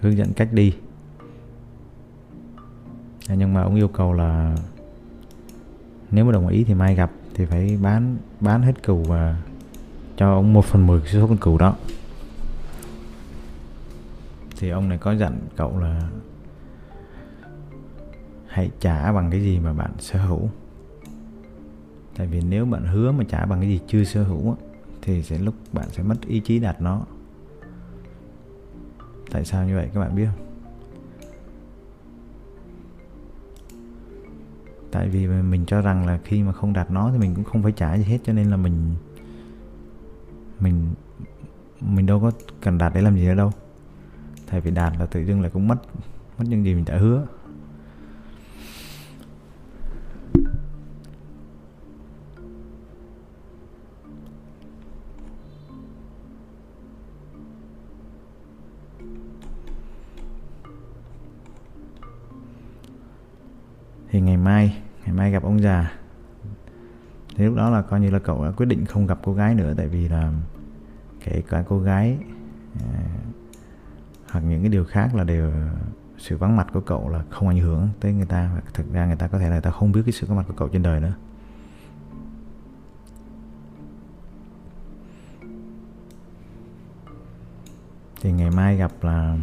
Hướng 0.00 0.16
dẫn 0.16 0.32
cách 0.32 0.48
đi. 0.52 0.76
À, 3.28 3.34
nhưng 3.34 3.54
mà 3.54 3.62
ông 3.62 3.74
yêu 3.74 3.88
cầu 3.88 4.12
là 4.12 4.56
nếu 6.10 6.24
mà 6.24 6.32
đồng 6.32 6.48
ý 6.48 6.64
thì 6.64 6.74
mai 6.74 6.94
gặp 6.94 7.10
thì 7.34 7.44
phải 7.44 7.78
bán 7.82 8.16
bán 8.40 8.62
hết 8.62 8.82
cừu 8.82 9.02
và 9.02 9.36
cho 10.16 10.32
ông 10.32 10.52
một 10.52 10.64
phần 10.64 10.86
mười 10.86 11.00
số 11.06 11.26
con 11.26 11.36
cừu 11.36 11.58
đó. 11.58 11.76
Thì 14.58 14.70
ông 14.70 14.88
này 14.88 14.98
có 14.98 15.12
dặn 15.12 15.38
cậu 15.56 15.78
là 15.78 16.00
hãy 18.46 18.70
trả 18.80 19.12
bằng 19.12 19.30
cái 19.30 19.40
gì 19.42 19.58
mà 19.58 19.72
bạn 19.72 19.90
sở 19.98 20.18
hữu 20.18 20.50
tại 22.16 22.26
vì 22.26 22.40
nếu 22.40 22.64
bạn 22.64 22.84
hứa 22.84 23.12
mà 23.12 23.24
trả 23.24 23.46
bằng 23.46 23.60
cái 23.60 23.68
gì 23.68 23.80
chưa 23.86 24.04
sở 24.04 24.22
hữu 24.22 24.56
thì 25.02 25.22
sẽ 25.22 25.38
lúc 25.38 25.54
bạn 25.72 25.88
sẽ 25.90 26.02
mất 26.02 26.16
ý 26.26 26.40
chí 26.40 26.58
đạt 26.58 26.82
nó. 26.82 27.02
Tại 29.30 29.44
sao 29.44 29.66
như 29.66 29.76
vậy 29.76 29.90
các 29.94 30.00
bạn 30.00 30.16
biết 30.16 30.26
không? 30.26 30.46
Tại 34.90 35.08
vì 35.08 35.26
mình 35.26 35.64
cho 35.66 35.80
rằng 35.80 36.06
là 36.06 36.20
khi 36.24 36.42
mà 36.42 36.52
không 36.52 36.72
đạt 36.72 36.90
nó 36.90 37.10
thì 37.12 37.18
mình 37.18 37.34
cũng 37.34 37.44
không 37.44 37.62
phải 37.62 37.72
trả 37.72 37.98
gì 37.98 38.04
hết, 38.04 38.18
cho 38.24 38.32
nên 38.32 38.50
là 38.50 38.56
mình 38.56 38.94
mình 40.60 40.94
mình 41.80 42.06
đâu 42.06 42.20
có 42.20 42.30
cần 42.60 42.78
đạt 42.78 42.92
để 42.94 43.02
làm 43.02 43.16
gì 43.16 43.26
nữa 43.26 43.34
đâu. 43.34 43.50
Tại 44.50 44.60
vì 44.60 44.70
đạt 44.70 44.92
là 44.98 45.06
tự 45.06 45.20
dưng 45.20 45.40
lại 45.40 45.50
cũng 45.50 45.68
mất 45.68 45.76
mất 46.38 46.44
những 46.48 46.64
gì 46.64 46.74
mình 46.74 46.84
đã 46.84 46.98
hứa. 46.98 47.26
thì 64.12 64.20
ngày 64.20 64.36
mai 64.36 64.82
ngày 65.04 65.12
mai 65.16 65.30
gặp 65.30 65.42
ông 65.42 65.60
già. 65.60 65.92
Thì 67.36 67.44
lúc 67.44 67.56
đó 67.56 67.70
là 67.70 67.82
coi 67.82 68.00
như 68.00 68.10
là 68.10 68.18
cậu 68.18 68.44
đã 68.44 68.50
quyết 68.50 68.66
định 68.66 68.84
không 68.86 69.06
gặp 69.06 69.18
cô 69.22 69.34
gái 69.34 69.54
nữa 69.54 69.74
tại 69.76 69.88
vì 69.88 70.08
là 70.08 70.32
kể 71.24 71.42
cả 71.48 71.64
cô 71.68 71.78
gái 71.78 72.18
à, 72.80 72.88
hoặc 74.30 74.40
những 74.40 74.60
cái 74.60 74.68
điều 74.68 74.84
khác 74.84 75.14
là 75.14 75.24
đều 75.24 75.52
sự 76.18 76.36
vắng 76.36 76.56
mặt 76.56 76.66
của 76.72 76.80
cậu 76.80 77.08
là 77.08 77.22
không 77.30 77.48
ảnh 77.48 77.58
hưởng 77.58 77.88
tới 78.00 78.12
người 78.12 78.26
ta 78.26 78.50
và 78.54 78.60
thực 78.74 78.92
ra 78.92 79.06
người 79.06 79.16
ta 79.16 79.28
có 79.28 79.38
thể 79.38 79.44
là 79.44 79.50
người 79.50 79.60
ta 79.60 79.70
không 79.70 79.92
biết 79.92 80.02
cái 80.04 80.12
sự 80.12 80.26
có 80.26 80.34
mặt 80.34 80.44
của 80.48 80.54
cậu 80.56 80.68
trên 80.68 80.82
đời 80.82 81.00
nữa. 81.00 81.14
Thì 88.20 88.32
ngày 88.32 88.50
mai 88.50 88.76
gặp 88.76 88.92
là 89.02 89.38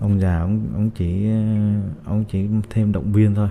ông 0.00 0.20
già, 0.20 0.40
ông 0.40 0.68
ông 0.74 0.90
chỉ 0.90 1.30
ông 2.04 2.24
chỉ 2.28 2.48
thêm 2.70 2.92
động 2.92 3.12
viên 3.12 3.34
thôi. 3.34 3.48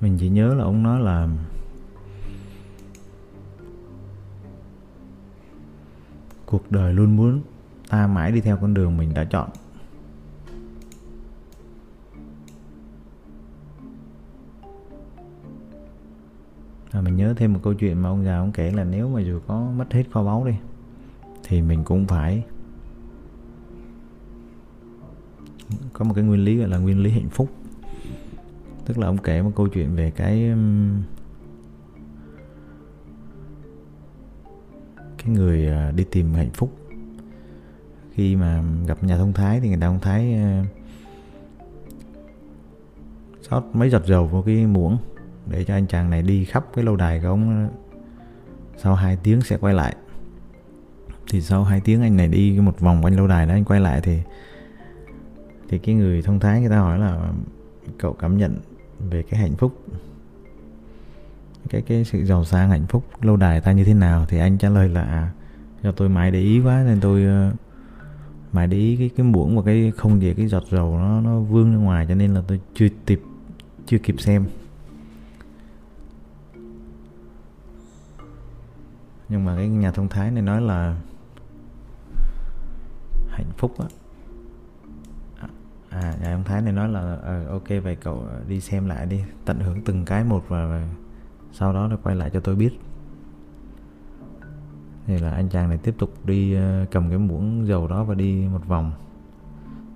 Mình 0.00 0.16
chỉ 0.18 0.28
nhớ 0.28 0.54
là 0.54 0.64
ông 0.64 0.82
nói 0.82 1.00
là 1.00 1.28
cuộc 6.46 6.70
đời 6.70 6.94
luôn 6.94 7.16
muốn 7.16 7.42
ta 7.88 8.06
mãi 8.06 8.32
đi 8.32 8.40
theo 8.40 8.56
con 8.56 8.74
đường 8.74 8.96
mình 8.96 9.14
đã 9.14 9.24
chọn. 9.24 9.48
À, 16.96 17.00
mình 17.00 17.16
nhớ 17.16 17.34
thêm 17.36 17.52
một 17.52 17.60
câu 17.62 17.74
chuyện 17.74 18.02
mà 18.02 18.08
ông 18.08 18.24
già 18.24 18.38
ông 18.38 18.52
kể 18.52 18.70
là 18.70 18.84
nếu 18.84 19.08
mà 19.08 19.20
dù 19.20 19.40
có 19.46 19.70
mất 19.76 19.92
hết 19.92 20.04
kho 20.10 20.24
báu 20.24 20.44
đi 20.44 20.54
thì 21.44 21.62
mình 21.62 21.84
cũng 21.84 22.06
phải 22.06 22.44
có 25.92 26.04
một 26.04 26.14
cái 26.14 26.24
nguyên 26.24 26.44
lý 26.44 26.56
gọi 26.56 26.68
là 26.68 26.78
nguyên 26.78 27.02
lý 27.02 27.10
hạnh 27.10 27.28
phúc. 27.30 27.48
Tức 28.84 28.98
là 28.98 29.06
ông 29.06 29.18
kể 29.18 29.42
một 29.42 29.52
câu 29.56 29.68
chuyện 29.68 29.96
về 29.96 30.10
cái 30.10 30.54
cái 35.18 35.34
người 35.34 35.66
à, 35.66 35.90
đi 35.90 36.04
tìm 36.10 36.32
hạnh 36.32 36.50
phúc. 36.54 36.76
Khi 38.12 38.36
mà 38.36 38.62
gặp 38.86 39.04
nhà 39.04 39.16
thông 39.16 39.32
thái 39.32 39.60
thì 39.60 39.68
người 39.68 39.78
ta 39.80 39.86
thông 39.86 40.00
thái 40.00 40.34
à, 40.34 40.64
sót 43.42 43.62
mấy 43.72 43.90
giọt 43.90 44.06
dầu 44.06 44.26
vào 44.26 44.42
cái 44.42 44.66
muỗng 44.66 44.98
để 45.46 45.64
cho 45.64 45.74
anh 45.74 45.86
chàng 45.86 46.10
này 46.10 46.22
đi 46.22 46.44
khắp 46.44 46.66
cái 46.74 46.84
lâu 46.84 46.96
đài 46.96 47.20
của 47.20 47.28
ông. 47.28 47.68
Sau 48.76 48.94
2 48.94 49.16
tiếng 49.22 49.40
sẽ 49.40 49.56
quay 49.56 49.74
lại. 49.74 49.96
Thì 51.30 51.40
sau 51.40 51.64
2 51.64 51.80
tiếng 51.80 52.02
anh 52.02 52.16
này 52.16 52.28
đi 52.28 52.58
một 52.60 52.80
vòng 52.80 53.02
quanh 53.02 53.16
lâu 53.16 53.26
đài 53.26 53.46
đó 53.46 53.54
anh 53.54 53.64
quay 53.64 53.80
lại 53.80 54.00
thì 54.00 54.18
thì 55.68 55.78
cái 55.78 55.94
người 55.94 56.22
thông 56.22 56.40
thái 56.40 56.60
người 56.60 56.70
ta 56.70 56.78
hỏi 56.78 56.98
là 56.98 57.32
cậu 57.98 58.12
cảm 58.12 58.38
nhận 58.38 58.56
về 59.10 59.22
cái 59.22 59.40
hạnh 59.40 59.54
phúc 59.56 59.72
cái 61.70 61.82
cái 61.82 62.04
sự 62.04 62.24
giàu 62.24 62.44
sang 62.44 62.70
hạnh 62.70 62.86
phúc 62.88 63.04
lâu 63.22 63.36
đài 63.36 63.60
ta 63.60 63.72
như 63.72 63.84
thế 63.84 63.94
nào? 63.94 64.26
Thì 64.28 64.38
anh 64.38 64.58
trả 64.58 64.68
lời 64.68 64.88
là 64.88 65.02
à, 65.02 65.30
do 65.82 65.92
tôi 65.92 66.08
mãi 66.08 66.30
để 66.30 66.40
ý 66.40 66.60
quá 66.60 66.82
nên 66.86 67.00
tôi 67.00 67.48
uh, 67.48 67.54
mãi 68.52 68.66
để 68.66 68.76
ý 68.76 68.96
cái 68.96 69.10
cái 69.16 69.26
muỗng 69.26 69.56
và 69.56 69.62
cái 69.62 69.92
không 69.96 70.20
về 70.20 70.34
cái 70.34 70.46
giọt 70.46 70.64
dầu 70.70 70.98
nó 70.98 71.20
nó 71.20 71.40
vương 71.40 71.72
ra 71.72 71.78
ngoài 71.78 72.06
cho 72.08 72.14
nên 72.14 72.34
là 72.34 72.42
tôi 72.48 72.60
chưa 72.74 72.88
kịp 73.06 73.20
chưa 73.86 73.98
kịp 73.98 74.14
xem. 74.18 74.44
Nhưng 79.28 79.44
mà 79.44 79.56
cái 79.56 79.68
nhà 79.68 79.90
thông 79.90 80.08
thái 80.08 80.30
này 80.30 80.42
nói 80.42 80.60
là 80.60 80.96
hạnh 83.28 83.50
phúc 83.56 83.74
á. 83.78 83.86
À 85.88 86.14
nhà 86.20 86.32
thông 86.34 86.44
thái 86.44 86.62
này 86.62 86.72
nói 86.72 86.88
là 86.88 87.16
à, 87.24 87.44
ok 87.50 87.68
vậy 87.82 87.96
cậu 87.96 88.26
đi 88.48 88.60
xem 88.60 88.86
lại 88.86 89.06
đi 89.06 89.20
tận 89.44 89.60
hưởng 89.60 89.82
từng 89.84 90.04
cái 90.04 90.24
một 90.24 90.44
và, 90.48 90.66
và 90.66 90.88
sau 91.52 91.72
đó 91.72 91.86
nó 91.88 91.96
quay 92.02 92.16
lại 92.16 92.30
cho 92.32 92.40
tôi 92.40 92.54
biết. 92.54 92.80
Thì 95.06 95.18
là 95.18 95.30
anh 95.30 95.48
chàng 95.48 95.68
này 95.68 95.78
tiếp 95.78 95.94
tục 95.98 96.14
đi 96.24 96.54
ờ, 96.54 96.86
cầm 96.90 97.08
cái 97.08 97.18
muỗng 97.18 97.66
dầu 97.66 97.88
đó 97.88 98.04
và 98.04 98.14
đi 98.14 98.48
một 98.52 98.66
vòng. 98.66 98.92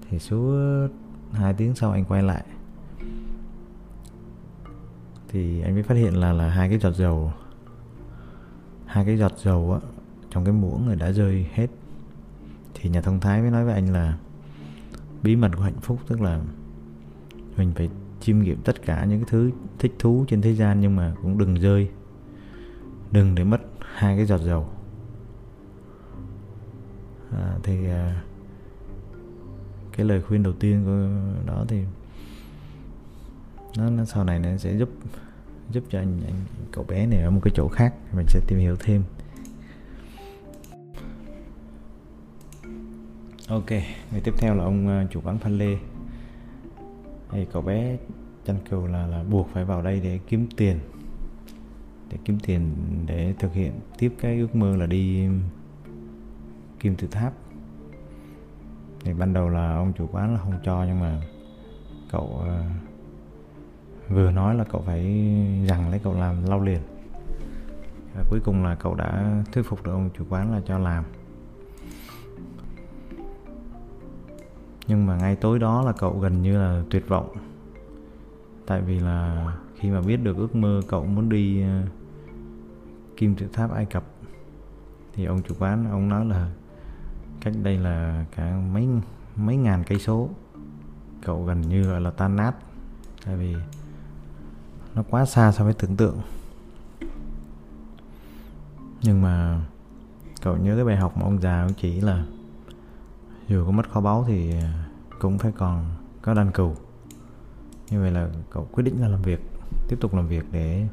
Thì 0.08 0.18
suốt 0.18 0.88
hai 1.32 1.54
tiếng 1.54 1.74
sau 1.74 1.90
anh 1.90 2.04
quay 2.04 2.22
lại. 2.22 2.44
Thì 5.28 5.60
anh 5.60 5.74
mới 5.74 5.82
phát 5.82 5.94
hiện 5.94 6.14
là 6.14 6.32
là 6.32 6.48
hai 6.48 6.68
cái 6.68 6.78
giọt 6.78 6.92
dầu 6.92 7.32
hai 8.90 9.04
cái 9.04 9.16
giọt 9.16 9.32
dầu 9.38 9.72
á 9.72 9.88
trong 10.30 10.44
cái 10.44 10.52
muỗng 10.52 10.86
người 10.86 10.96
đã 10.96 11.12
rơi 11.12 11.46
hết. 11.52 11.66
Thì 12.74 12.90
nhà 12.90 13.00
thông 13.00 13.20
thái 13.20 13.40
mới 13.40 13.50
nói 13.50 13.64
với 13.64 13.74
anh 13.74 13.92
là 13.92 14.18
bí 15.22 15.36
mật 15.36 15.50
của 15.56 15.62
hạnh 15.62 15.80
phúc 15.80 15.98
tức 16.06 16.20
là 16.20 16.40
mình 17.56 17.72
phải 17.76 17.88
chiêm 18.20 18.38
nghiệm 18.38 18.62
tất 18.62 18.82
cả 18.86 19.04
những 19.04 19.20
cái 19.20 19.28
thứ 19.30 19.50
thích 19.78 19.94
thú 19.98 20.24
trên 20.28 20.42
thế 20.42 20.54
gian 20.54 20.80
nhưng 20.80 20.96
mà 20.96 21.14
cũng 21.22 21.38
đừng 21.38 21.54
rơi. 21.54 21.90
Đừng 23.10 23.34
để 23.34 23.44
mất 23.44 23.60
hai 23.80 24.16
cái 24.16 24.26
giọt 24.26 24.38
dầu. 24.38 24.68
À, 27.32 27.58
thì 27.62 27.86
à, 27.86 28.22
cái 29.92 30.06
lời 30.06 30.22
khuyên 30.22 30.42
đầu 30.42 30.52
tiên 30.52 30.84
của 30.84 31.08
đó 31.46 31.64
thì 31.68 31.84
nó, 33.76 33.90
nó 33.90 34.04
sau 34.04 34.24
này 34.24 34.38
nó 34.38 34.56
sẽ 34.56 34.78
giúp 34.78 34.88
giúp 35.72 35.84
cho 35.90 35.98
anh, 35.98 36.20
anh 36.26 36.34
cậu 36.72 36.84
bé 36.84 37.06
này 37.06 37.22
ở 37.22 37.30
một 37.30 37.40
cái 37.44 37.52
chỗ 37.54 37.68
khác 37.68 37.94
mình 38.12 38.26
sẽ 38.28 38.40
tìm 38.48 38.58
hiểu 38.58 38.76
thêm. 38.76 39.02
Ok 43.48 43.70
người 44.10 44.20
tiếp 44.24 44.34
theo 44.38 44.54
là 44.54 44.64
ông 44.64 44.88
ờ, 44.88 45.06
chủ 45.10 45.20
quán 45.24 45.38
phan 45.38 45.58
lê. 45.58 45.76
Thì 47.30 47.46
cậu 47.52 47.62
bé 47.62 47.96
chăn 48.44 48.56
cừu 48.70 48.86
là 48.86 49.06
là 49.06 49.22
buộc 49.22 49.48
phải 49.52 49.64
vào 49.64 49.82
đây 49.82 50.00
để 50.00 50.18
kiếm 50.28 50.48
tiền 50.56 50.78
để 52.10 52.18
kiếm 52.24 52.38
tiền 52.40 52.70
để 53.06 53.34
thực 53.38 53.54
hiện 53.54 53.72
tiếp 53.98 54.14
cái 54.20 54.38
ước 54.38 54.54
mơ 54.54 54.76
là 54.76 54.86
đi 54.86 55.28
kim 56.80 56.96
tự 56.96 57.06
tháp. 57.06 57.32
Thì 59.04 59.14
ban 59.14 59.32
đầu 59.32 59.48
là 59.48 59.74
ông 59.74 59.92
chủ 59.98 60.06
quán 60.12 60.34
là 60.34 60.40
không 60.40 60.60
cho 60.64 60.84
nhưng 60.84 61.00
mà 61.00 61.22
cậu 62.10 62.42
uh, 62.42 62.89
vừa 64.10 64.30
nói 64.30 64.54
là 64.54 64.64
cậu 64.64 64.82
phải 64.86 65.02
rằng 65.68 65.90
lấy 65.90 66.00
cậu 66.04 66.14
làm 66.14 66.44
lau 66.44 66.60
liền. 66.60 66.80
Và 68.14 68.24
cuối 68.30 68.40
cùng 68.44 68.64
là 68.64 68.74
cậu 68.74 68.94
đã 68.94 69.42
thuyết 69.52 69.62
phục 69.62 69.82
được 69.84 69.92
ông 69.92 70.10
chủ 70.18 70.24
quán 70.28 70.52
là 70.52 70.60
cho 70.66 70.78
làm. 70.78 71.04
Nhưng 74.86 75.06
mà 75.06 75.16
ngay 75.16 75.36
tối 75.36 75.58
đó 75.58 75.82
là 75.82 75.92
cậu 75.92 76.18
gần 76.18 76.42
như 76.42 76.58
là 76.58 76.82
tuyệt 76.90 77.08
vọng. 77.08 77.36
Tại 78.66 78.82
vì 78.82 79.00
là 79.00 79.46
khi 79.76 79.90
mà 79.90 80.00
biết 80.00 80.16
được 80.16 80.36
ước 80.36 80.56
mơ 80.56 80.80
cậu 80.88 81.06
muốn 81.06 81.28
đi 81.28 81.62
ờ, 81.62 81.82
kim 83.16 83.34
tự 83.34 83.46
tháp 83.52 83.72
ai 83.72 83.84
cập, 83.84 84.04
thì 85.12 85.24
ông 85.24 85.42
chủ 85.42 85.54
quán 85.58 85.90
ông 85.90 86.08
nói 86.08 86.24
là 86.24 86.50
cách 87.40 87.54
đây 87.62 87.78
là 87.78 88.24
cả 88.36 88.56
mấy 88.72 88.88
mấy 89.36 89.56
ngàn 89.56 89.84
cây 89.86 89.98
số, 89.98 90.28
cậu 91.22 91.44
gần 91.44 91.60
như 91.60 91.82
gọi 91.82 92.00
là 92.00 92.10
tan 92.10 92.36
nát. 92.36 92.52
Tại 93.24 93.36
vì 93.36 93.56
nó 94.94 95.02
quá 95.10 95.24
xa 95.24 95.52
so 95.52 95.64
với 95.64 95.74
tưởng 95.74 95.96
tượng. 95.96 96.20
Nhưng 99.02 99.22
mà 99.22 99.60
cậu 100.42 100.56
nhớ 100.56 100.74
cái 100.76 100.84
bài 100.84 100.96
học 100.96 101.16
mà 101.16 101.22
ông 101.22 101.40
già 101.40 101.62
ông 101.62 101.72
chỉ 101.80 102.00
là 102.00 102.24
dù 103.48 103.64
có 103.66 103.70
mất 103.70 103.90
kho 103.90 104.00
báu 104.00 104.24
thì 104.28 104.54
cũng 105.18 105.38
phải 105.38 105.52
còn 105.52 105.84
có 106.22 106.34
đàn 106.34 106.52
cừu. 106.52 106.74
Như 107.90 108.00
vậy 108.00 108.10
là 108.10 108.28
cậu 108.50 108.68
quyết 108.72 108.82
định 108.82 109.00
là 109.00 109.08
làm 109.08 109.22
việc, 109.22 109.40
tiếp 109.88 109.96
tục 110.00 110.14
làm 110.14 110.28
việc 110.28 110.44
để 110.52 110.86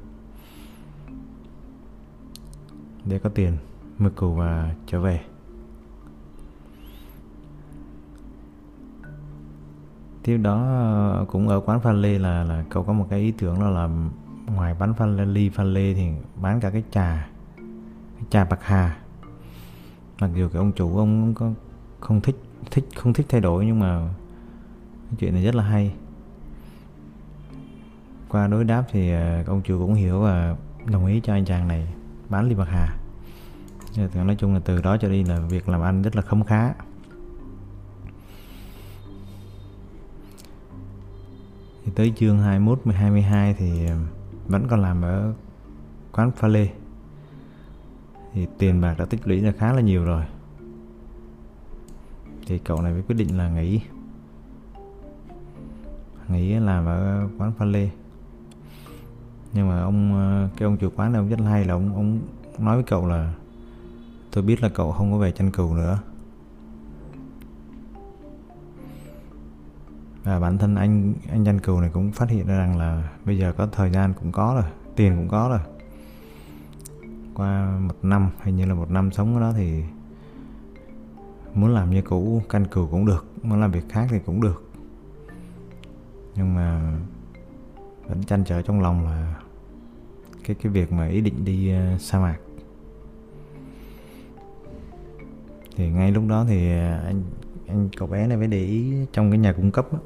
để 3.06 3.20
có 3.20 3.30
tiền 3.30 3.58
mua 3.98 4.10
cừu 4.10 4.34
và 4.34 4.76
trở 4.88 5.02
về. 5.02 5.22
Tiếp 10.28 10.38
đó 10.38 10.64
ờ, 11.14 11.26
cũng 11.28 11.48
ở 11.48 11.60
quán 11.60 11.80
pha 11.80 11.92
lê 11.92 12.20
là 12.20 12.44
là 12.44 12.64
cậu 12.70 12.84
có 12.84 12.94
một 12.94 13.08
cái 13.10 13.20
ý 13.20 13.32
tưởng 13.32 13.60
đó 13.60 13.70
là 13.70 13.90
ngoài 14.46 14.76
bán 14.80 14.94
pha 14.94 15.06
lê, 15.06 15.26
ly 15.26 15.50
pha 15.50 15.64
lê 15.64 15.94
thì 15.94 16.10
bán 16.42 16.60
cả 16.60 16.70
cái 16.70 16.84
trà 16.92 17.30
cái 18.16 18.26
trà 18.30 18.46
bạc 18.46 18.60
hà. 18.62 18.98
Mặc 20.20 20.30
dù 20.36 20.50
cái 20.50 20.58
ông 20.58 20.72
chủ 20.72 20.98
ông 20.98 21.34
có, 21.34 21.52
không 22.00 22.22
thích 22.22 22.36
thích, 22.72 22.86
không 22.96 23.14
thích 23.14 23.26
thay 23.30 23.42
đổi 23.42 23.66
nhưng 23.66 23.80
mà 23.80 24.10
cái 25.10 25.16
chuyện 25.20 25.34
này 25.34 25.44
rất 25.44 25.56
là 25.56 25.64
hay. 25.64 25.94
Qua 28.30 28.48
đối 28.48 28.64
đáp 28.64 28.84
thì 28.92 29.12
ờ, 29.12 29.44
ông 29.48 29.62
chủ 29.62 29.80
cũng 29.80 29.94
hiểu 29.94 30.20
và 30.20 30.56
đồng 30.86 31.06
ý 31.06 31.22
cho 31.24 31.34
anh 31.34 31.46
chàng 31.46 31.68
này 31.68 31.88
bán 32.30 32.48
ly 32.48 32.56
bạc 32.56 32.68
hà. 32.70 32.98
Nói 34.16 34.36
chung 34.36 34.54
là 34.54 34.60
từ 34.66 34.82
đó 34.82 34.98
cho 34.98 35.10
đi 35.10 35.24
là 35.24 35.40
việc 35.40 35.70
làm 35.70 35.82
ăn 35.82 36.02
rất 36.02 36.16
là 36.16 36.22
khấm 36.22 36.44
khá. 36.44 36.74
Thì 41.88 41.94
tới 41.96 42.14
chương 42.16 42.40
21 42.40 42.82
22 42.86 43.54
thì 43.54 43.88
um, 43.88 44.06
vẫn 44.48 44.68
còn 44.70 44.82
làm 44.82 45.02
ở 45.02 45.34
quán 46.12 46.32
pha 46.32 46.48
lê. 46.48 46.68
Thì 48.34 48.48
tiền 48.58 48.82
bạc 48.82 48.96
đã 48.98 49.06
tích 49.06 49.28
lũy 49.28 49.42
là 49.42 49.52
khá 49.52 49.74
là 49.74 49.82
nhiều 49.82 50.04
rồi. 50.04 50.24
Thì 52.48 52.58
cậu 52.58 52.82
này 52.82 52.94
mới 52.94 53.02
quyết 53.02 53.16
định 53.16 53.38
là 53.38 53.50
nghỉ. 53.50 53.82
Nghỉ 56.28 56.54
làm 56.54 56.86
ở 56.86 57.28
quán 57.38 57.52
pha 57.58 57.66
lê. 57.66 57.90
Nhưng 59.54 59.70
mà 59.70 59.82
ông 59.82 60.14
uh, 60.14 60.58
cái 60.58 60.66
ông 60.66 60.78
chủ 60.78 60.90
quán 60.96 61.12
này 61.12 61.20
ông 61.20 61.30
rất 61.30 61.40
hay 61.46 61.66
là 61.66 61.74
ông 61.74 61.96
ông 61.96 62.20
nói 62.58 62.76
với 62.76 62.84
cậu 62.84 63.08
là, 63.08 63.34
tôi 64.32 64.44
biết 64.44 64.64
là 64.64 64.70
cậu 64.70 64.92
không 64.92 65.12
có 65.12 65.18
về 65.18 65.32
chăn 65.32 65.52
cừu 65.52 65.76
nữa. 65.76 66.00
Và 70.28 70.40
bản 70.40 70.58
thân 70.58 70.76
anh 70.76 71.14
anh 71.30 71.44
Danh 71.44 71.60
Cừu 71.60 71.82
này 71.82 71.90
cũng 71.94 72.12
phát 72.12 72.30
hiện 72.30 72.48
ra 72.48 72.58
rằng 72.58 72.78
là 72.78 73.10
bây 73.26 73.38
giờ 73.38 73.54
có 73.58 73.68
thời 73.68 73.92
gian 73.92 74.14
cũng 74.14 74.32
có 74.32 74.54
rồi 74.62 74.72
tiền 74.96 75.16
cũng 75.18 75.28
có 75.28 75.50
rồi. 75.50 75.60
Qua 77.34 77.78
một 77.80 77.96
năm 78.02 78.30
hình 78.44 78.56
như 78.56 78.66
là 78.66 78.74
một 78.74 78.92
năm 78.92 79.12
sống 79.12 79.36
ở 79.36 79.42
đó 79.42 79.54
thì 79.58 79.84
muốn 81.54 81.74
làm 81.74 81.90
như 81.90 82.02
cũ 82.02 82.42
căn 82.50 82.68
cừu 82.68 82.88
cũng 82.88 83.06
được 83.06 83.26
muốn 83.44 83.62
làm 83.62 83.72
việc 83.72 83.90
khác 83.90 84.08
thì 84.10 84.20
cũng 84.26 84.42
được. 84.42 84.70
Nhưng 86.36 86.56
mà 86.56 86.98
vẫn 88.08 88.24
chăn 88.24 88.44
trở 88.44 88.62
trong 88.62 88.82
lòng 88.82 89.06
là 89.06 89.36
cái 90.44 90.56
cái 90.62 90.72
việc 90.72 90.92
mà 90.92 91.08
ý 91.08 91.22
định 91.22 91.46
đi 91.46 91.74
uh, 91.96 92.02
sa 92.02 92.20
mạc. 92.20 92.38
Thì 95.76 95.90
ngay 95.90 96.12
lúc 96.12 96.24
đó 96.28 96.46
thì 96.48 96.72
ờ, 96.72 97.02
anh 97.06 97.24
anh 97.68 97.90
cậu 97.98 98.08
bé 98.08 98.28
này 98.28 98.38
mới 98.38 98.48
để 98.48 98.64
ý 98.66 99.06
trong 99.14 99.32
cái 99.32 99.40
nhà 99.40 99.54
cung 99.54 99.72
cấp 99.72 99.94
đó, 99.94 100.00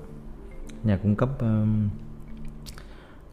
nhà 0.83 0.97
cung 0.97 1.15
cấp 1.15 1.29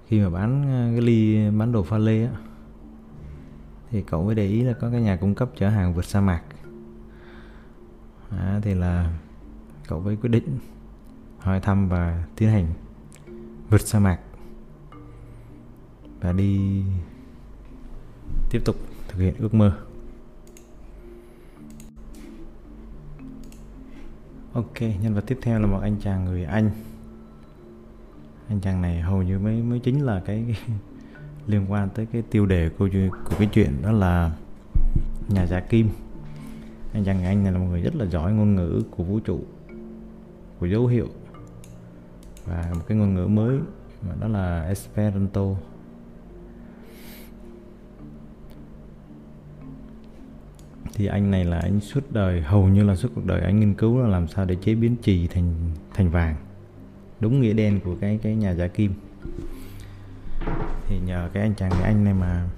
khi 0.06 0.20
mà 0.20 0.30
bán 0.30 0.62
ờ, 0.62 0.92
cái 0.92 1.00
ly 1.00 1.50
bán 1.50 1.72
đồ 1.72 1.82
pha 1.82 1.98
lê 1.98 2.24
á 2.24 2.32
thì 3.90 4.02
cậu 4.02 4.24
mới 4.24 4.34
để 4.34 4.46
ý 4.46 4.62
là 4.62 4.72
có 4.72 4.90
cái 4.90 5.00
nhà 5.00 5.16
cung 5.16 5.34
cấp 5.34 5.50
chở 5.56 5.68
hàng 5.68 5.94
vượt 5.94 6.04
sa 6.04 6.20
mạc. 6.20 6.42
À, 8.30 8.60
thì 8.62 8.74
là 8.74 9.12
cậu 9.88 10.00
mới 10.00 10.16
quyết 10.16 10.28
định 10.28 10.58
hỏi 11.38 11.60
thăm 11.60 11.88
và 11.88 12.24
tiến 12.36 12.48
hành 12.48 12.66
vượt 13.70 13.80
sa 13.80 13.98
mạc 13.98 14.18
và 16.20 16.32
đi 16.32 16.82
tiếp 18.50 18.62
tục 18.64 18.76
thực 19.08 19.18
hiện 19.18 19.34
ước 19.38 19.54
mơ. 19.54 19.78
Ok 24.52 24.80
nhân 24.80 25.14
vật 25.14 25.24
tiếp 25.26 25.38
theo 25.42 25.60
là 25.60 25.66
một 25.66 25.78
anh 25.82 25.96
chàng 26.00 26.24
người 26.24 26.44
anh 26.44 26.70
anh 28.48 28.60
chàng 28.60 28.82
này 28.82 29.00
hầu 29.00 29.22
như 29.22 29.38
mới 29.38 29.62
mới 29.62 29.78
chính 29.78 30.04
là 30.04 30.22
cái, 30.24 30.44
cái 30.48 30.76
liên 31.46 31.72
quan 31.72 31.88
tới 31.94 32.06
cái 32.12 32.22
tiêu 32.22 32.46
đề 32.46 32.68
của 32.68 32.88
của 33.24 33.34
cái 33.38 33.48
chuyện 33.52 33.82
đó 33.82 33.92
là 33.92 34.32
nhà 35.28 35.46
giả 35.46 35.60
kim. 35.60 35.88
Anh 36.92 37.04
chàng 37.04 37.24
anh 37.24 37.42
này 37.42 37.52
là 37.52 37.58
một 37.58 37.66
người 37.70 37.80
rất 37.80 37.96
là 37.96 38.06
giỏi 38.06 38.32
ngôn 38.32 38.54
ngữ 38.54 38.82
của 38.90 39.04
vũ 39.04 39.20
trụ 39.20 39.40
của 40.58 40.66
dấu 40.66 40.86
hiệu 40.86 41.08
và 42.44 42.72
một 42.74 42.82
cái 42.86 42.98
ngôn 42.98 43.14
ngữ 43.14 43.26
mới 43.26 43.58
mà 44.02 44.14
đó 44.20 44.28
là 44.28 44.62
Esperanto. 44.62 45.44
Thì 50.94 51.06
anh 51.06 51.30
này 51.30 51.44
là 51.44 51.58
anh 51.58 51.80
suốt 51.80 52.04
đời 52.10 52.42
hầu 52.42 52.68
như 52.68 52.82
là 52.82 52.96
suốt 52.96 53.08
cuộc 53.14 53.26
đời 53.26 53.40
anh 53.40 53.60
nghiên 53.60 53.74
cứu 53.74 53.98
là 53.98 54.08
làm 54.08 54.28
sao 54.28 54.44
để 54.44 54.54
chế 54.54 54.74
biến 54.74 54.96
trì 55.02 55.28
thành 55.28 55.54
thành 55.94 56.10
vàng 56.10 56.36
đúng 57.20 57.40
nghĩa 57.40 57.52
đen 57.52 57.80
của 57.84 57.96
cái 58.00 58.18
cái 58.22 58.34
nhà 58.36 58.54
giả 58.54 58.68
kim. 58.68 58.92
Thì 60.86 61.00
nhờ 61.06 61.30
cái 61.32 61.42
anh 61.42 61.54
chàng 61.54 61.70
cái 61.70 61.82
anh 61.82 62.04
này 62.04 62.14
mà 62.14 62.48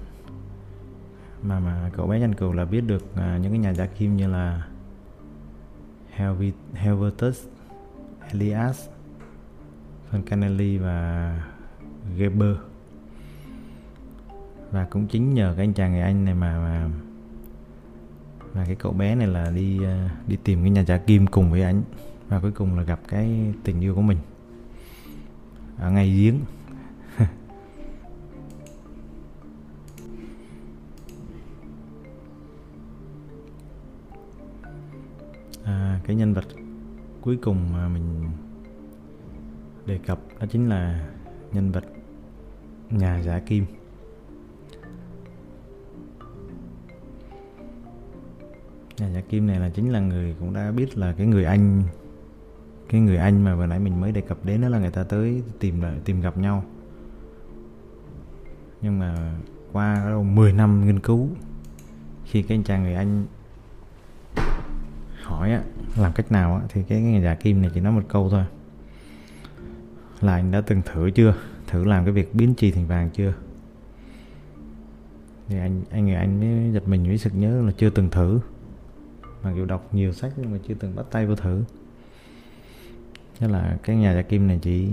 mà 1.43 1.59
mà 1.59 1.91
cậu 1.93 2.07
bé 2.07 2.19
nhân 2.19 2.35
cừu 2.35 2.53
là 2.53 2.65
biết 2.65 2.81
được 2.81 3.15
à, 3.15 3.37
những 3.41 3.51
cái 3.51 3.59
nhà 3.59 3.73
giả 3.73 3.85
kim 3.85 4.17
như 4.17 4.27
là 4.27 4.67
Helvetus, 6.73 7.47
Elias, 8.31 8.87
Foncanelli 10.11 10.81
và 10.81 11.43
Geber. 12.17 12.55
Và 14.71 14.85
cũng 14.85 15.07
chính 15.07 15.33
nhờ 15.33 15.53
cái 15.57 15.65
anh 15.65 15.73
chàng 15.73 15.91
người 15.91 16.01
Anh 16.01 16.25
này 16.25 16.35
mà 16.35 16.59
mà 16.59 16.89
mà 18.53 18.65
cái 18.65 18.75
cậu 18.75 18.91
bé 18.91 19.15
này 19.15 19.27
là 19.27 19.51
đi 19.55 19.83
à, 19.83 20.09
đi 20.27 20.37
tìm 20.43 20.61
cái 20.61 20.69
nhà 20.69 20.83
giả 20.83 20.97
kim 20.97 21.27
cùng 21.27 21.51
với 21.51 21.61
anh 21.61 21.81
và 22.27 22.39
cuối 22.39 22.51
cùng 22.51 22.77
là 22.77 22.83
gặp 22.83 22.99
cái 23.07 23.53
tình 23.63 23.81
yêu 23.81 23.95
của 23.95 24.01
mình 24.01 24.17
ở 25.81 25.91
ngay 25.91 26.09
giếng. 26.11 26.39
À, 35.63 35.99
cái 36.03 36.15
nhân 36.15 36.33
vật 36.33 36.45
cuối 37.21 37.37
cùng 37.41 37.73
mà 37.73 37.87
mình 37.87 38.29
đề 39.85 39.99
cập 40.07 40.19
đó 40.39 40.45
chính 40.49 40.69
là 40.69 41.09
nhân 41.53 41.71
vật 41.71 41.83
nhà 42.89 43.21
giả 43.21 43.39
kim. 43.39 43.65
Nhà 48.97 49.09
giả 49.09 49.21
kim 49.21 49.47
này 49.47 49.59
là 49.59 49.69
chính 49.69 49.91
là 49.91 49.99
người 49.99 50.35
cũng 50.39 50.53
đã 50.53 50.71
biết 50.71 50.97
là 50.97 51.13
cái 51.17 51.27
người 51.27 51.45
anh 51.45 51.83
cái 52.91 53.01
người 53.01 53.17
anh 53.17 53.43
mà 53.43 53.55
vừa 53.55 53.65
nãy 53.65 53.79
mình 53.79 54.01
mới 54.01 54.11
đề 54.11 54.21
cập 54.21 54.45
đến 54.45 54.61
đó 54.61 54.69
là 54.69 54.79
người 54.79 54.91
ta 54.91 55.03
tới 55.03 55.43
tìm 55.59 55.81
lại 55.81 55.95
tìm 56.05 56.21
gặp 56.21 56.37
nhau. 56.37 56.63
Nhưng 58.81 58.99
mà 58.99 59.33
qua 59.71 60.05
đâu 60.09 60.23
10 60.23 60.53
năm 60.53 60.85
nghiên 60.85 60.99
cứu 60.99 61.29
khi 62.25 62.41
cái 62.41 62.57
anh 62.57 62.63
chàng 62.63 62.83
người 62.83 62.93
anh 62.93 63.25
hỏi 65.23 65.51
á, 65.51 65.61
làm 65.97 66.13
cách 66.13 66.31
nào 66.31 66.55
á, 66.55 66.61
thì 66.69 66.83
cái 66.83 67.01
người 67.01 67.21
giả 67.21 67.35
kim 67.35 67.61
này 67.61 67.71
chỉ 67.73 67.81
nói 67.81 67.93
một 67.93 68.03
câu 68.07 68.29
thôi. 68.29 68.45
Là 70.21 70.33
anh 70.33 70.51
đã 70.51 70.61
từng 70.61 70.81
thử 70.93 71.11
chưa? 71.11 71.35
Thử 71.67 71.83
làm 71.83 72.05
cái 72.05 72.13
việc 72.13 72.35
biến 72.35 72.55
trì 72.55 72.71
thành 72.71 72.87
vàng 72.87 73.09
chưa? 73.09 73.33
Thì 75.47 75.57
anh 75.57 75.81
anh 75.89 76.05
người 76.05 76.15
anh 76.15 76.39
mới 76.39 76.73
giật 76.73 76.87
mình 76.87 77.03
mới 77.03 77.17
sực 77.17 77.35
nhớ 77.35 77.61
là 77.61 77.71
chưa 77.71 77.89
từng 77.89 78.09
thử. 78.09 78.39
Mặc 79.43 79.51
dù 79.55 79.65
đọc 79.65 79.93
nhiều 79.93 80.13
sách 80.13 80.33
nhưng 80.37 80.51
mà 80.51 80.57
chưa 80.67 80.73
từng 80.73 80.95
bắt 80.95 81.05
tay 81.11 81.25
vô 81.25 81.35
thử 81.35 81.63
thế 83.41 83.47
là 83.47 83.77
cái 83.83 83.95
nhà 83.95 84.15
giả 84.15 84.21
kim 84.21 84.47
này 84.47 84.59
chỉ 84.61 84.89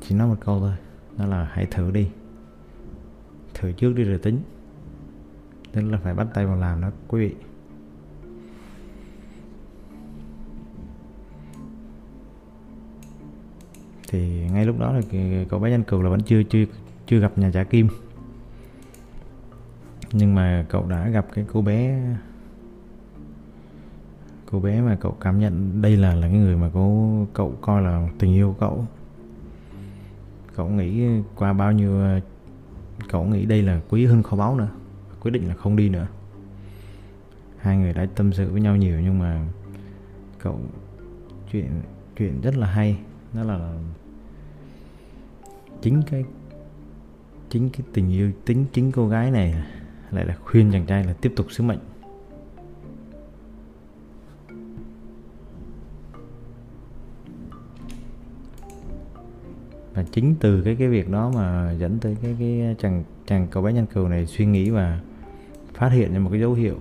chỉ 0.00 0.14
nói 0.14 0.28
một 0.28 0.36
câu 0.40 0.60
thôi. 0.60 0.72
Đó 1.18 1.26
là 1.26 1.48
hãy 1.52 1.66
thử 1.66 1.90
đi. 1.90 2.08
Thử 3.54 3.72
trước 3.72 3.92
đi 3.92 4.04
rồi 4.04 4.18
tính. 4.18 4.40
Tức 5.72 5.80
là 5.80 5.98
phải 5.98 6.14
bắt 6.14 6.26
tay 6.34 6.46
vào 6.46 6.56
làm 6.56 6.80
đó, 6.80 6.90
quý 7.08 7.28
vị. 7.28 7.34
Thì 14.08 14.48
ngay 14.52 14.66
lúc 14.66 14.78
đó 14.78 14.92
là 14.92 15.00
cậu 15.48 15.60
bé 15.60 15.70
danh 15.70 15.84
cừu 15.84 16.02
là 16.02 16.10
vẫn 16.10 16.20
chưa 16.22 16.42
chưa 16.42 16.64
chưa 17.06 17.18
gặp 17.18 17.38
nhà 17.38 17.50
giả 17.50 17.64
kim. 17.64 17.88
Nhưng 20.12 20.34
mà 20.34 20.66
cậu 20.68 20.86
đã 20.86 21.08
gặp 21.08 21.26
cái 21.34 21.44
cô 21.52 21.62
bé 21.62 22.02
cô 24.50 24.60
bé 24.60 24.80
mà 24.80 24.96
cậu 25.00 25.16
cảm 25.20 25.40
nhận 25.40 25.82
đây 25.82 25.96
là 25.96 26.14
là 26.14 26.28
cái 26.28 26.38
người 26.38 26.56
mà 26.56 26.70
cô, 26.74 27.26
cậu 27.32 27.54
coi 27.60 27.82
là 27.82 28.08
tình 28.18 28.34
yêu 28.34 28.48
của 28.52 28.60
cậu. 28.60 28.86
Cậu 30.56 30.68
nghĩ 30.68 31.06
qua 31.36 31.52
bao 31.52 31.72
nhiêu 31.72 32.00
ờ, 32.00 32.20
cậu 33.08 33.24
nghĩ 33.24 33.46
đây 33.46 33.62
là 33.62 33.80
quý 33.88 34.06
hơn 34.06 34.22
kho 34.22 34.36
báu 34.36 34.56
nữa, 34.56 34.68
quyết 35.20 35.30
định 35.30 35.48
là 35.48 35.54
không 35.54 35.76
đi 35.76 35.88
nữa. 35.88 36.06
Hai 37.58 37.76
người 37.76 37.92
đã 37.92 38.06
tâm 38.14 38.32
sự 38.32 38.50
với 38.50 38.60
nhau 38.60 38.76
nhiều 38.76 39.00
nhưng 39.00 39.18
mà 39.18 39.46
cậu, 40.38 40.60
chuyện 41.52 41.70
chuyện 42.16 42.40
rất 42.40 42.56
là 42.56 42.66
hay. 42.66 42.98
Đó 43.32 43.42
là 43.42 43.78
chính 45.82 46.02
cái 46.02 46.24
chính 47.50 47.70
cái 47.70 47.80
tình 47.92 48.10
yêu, 48.10 48.32
tính, 48.44 48.64
chính 48.72 48.92
cô 48.92 49.08
gái 49.08 49.30
này 49.30 49.54
lại 50.10 50.26
là 50.26 50.36
khuyên 50.44 50.72
chàng 50.72 50.86
trai 50.86 51.04
là 51.04 51.12
tiếp 51.12 51.32
tục 51.36 51.46
sứ 51.50 51.62
mệnh. 51.62 51.78
Chính 60.12 60.34
từ 60.40 60.62
cái 60.62 60.76
cái 60.78 60.88
việc 60.88 61.10
đó 61.10 61.30
mà 61.34 61.72
dẫn 61.72 61.98
tới 61.98 62.16
cái 62.22 62.36
cái 62.38 62.76
chàng 62.78 63.04
chàng 63.26 63.46
cậu 63.50 63.62
bé 63.62 63.72
nhân 63.72 63.86
cừu 63.86 64.08
này 64.08 64.26
suy 64.26 64.46
nghĩ 64.46 64.70
và 64.70 65.00
phát 65.74 65.88
hiện 65.88 66.12
ra 66.12 66.18
một 66.18 66.30
cái 66.30 66.40
dấu 66.40 66.52
hiệu 66.52 66.76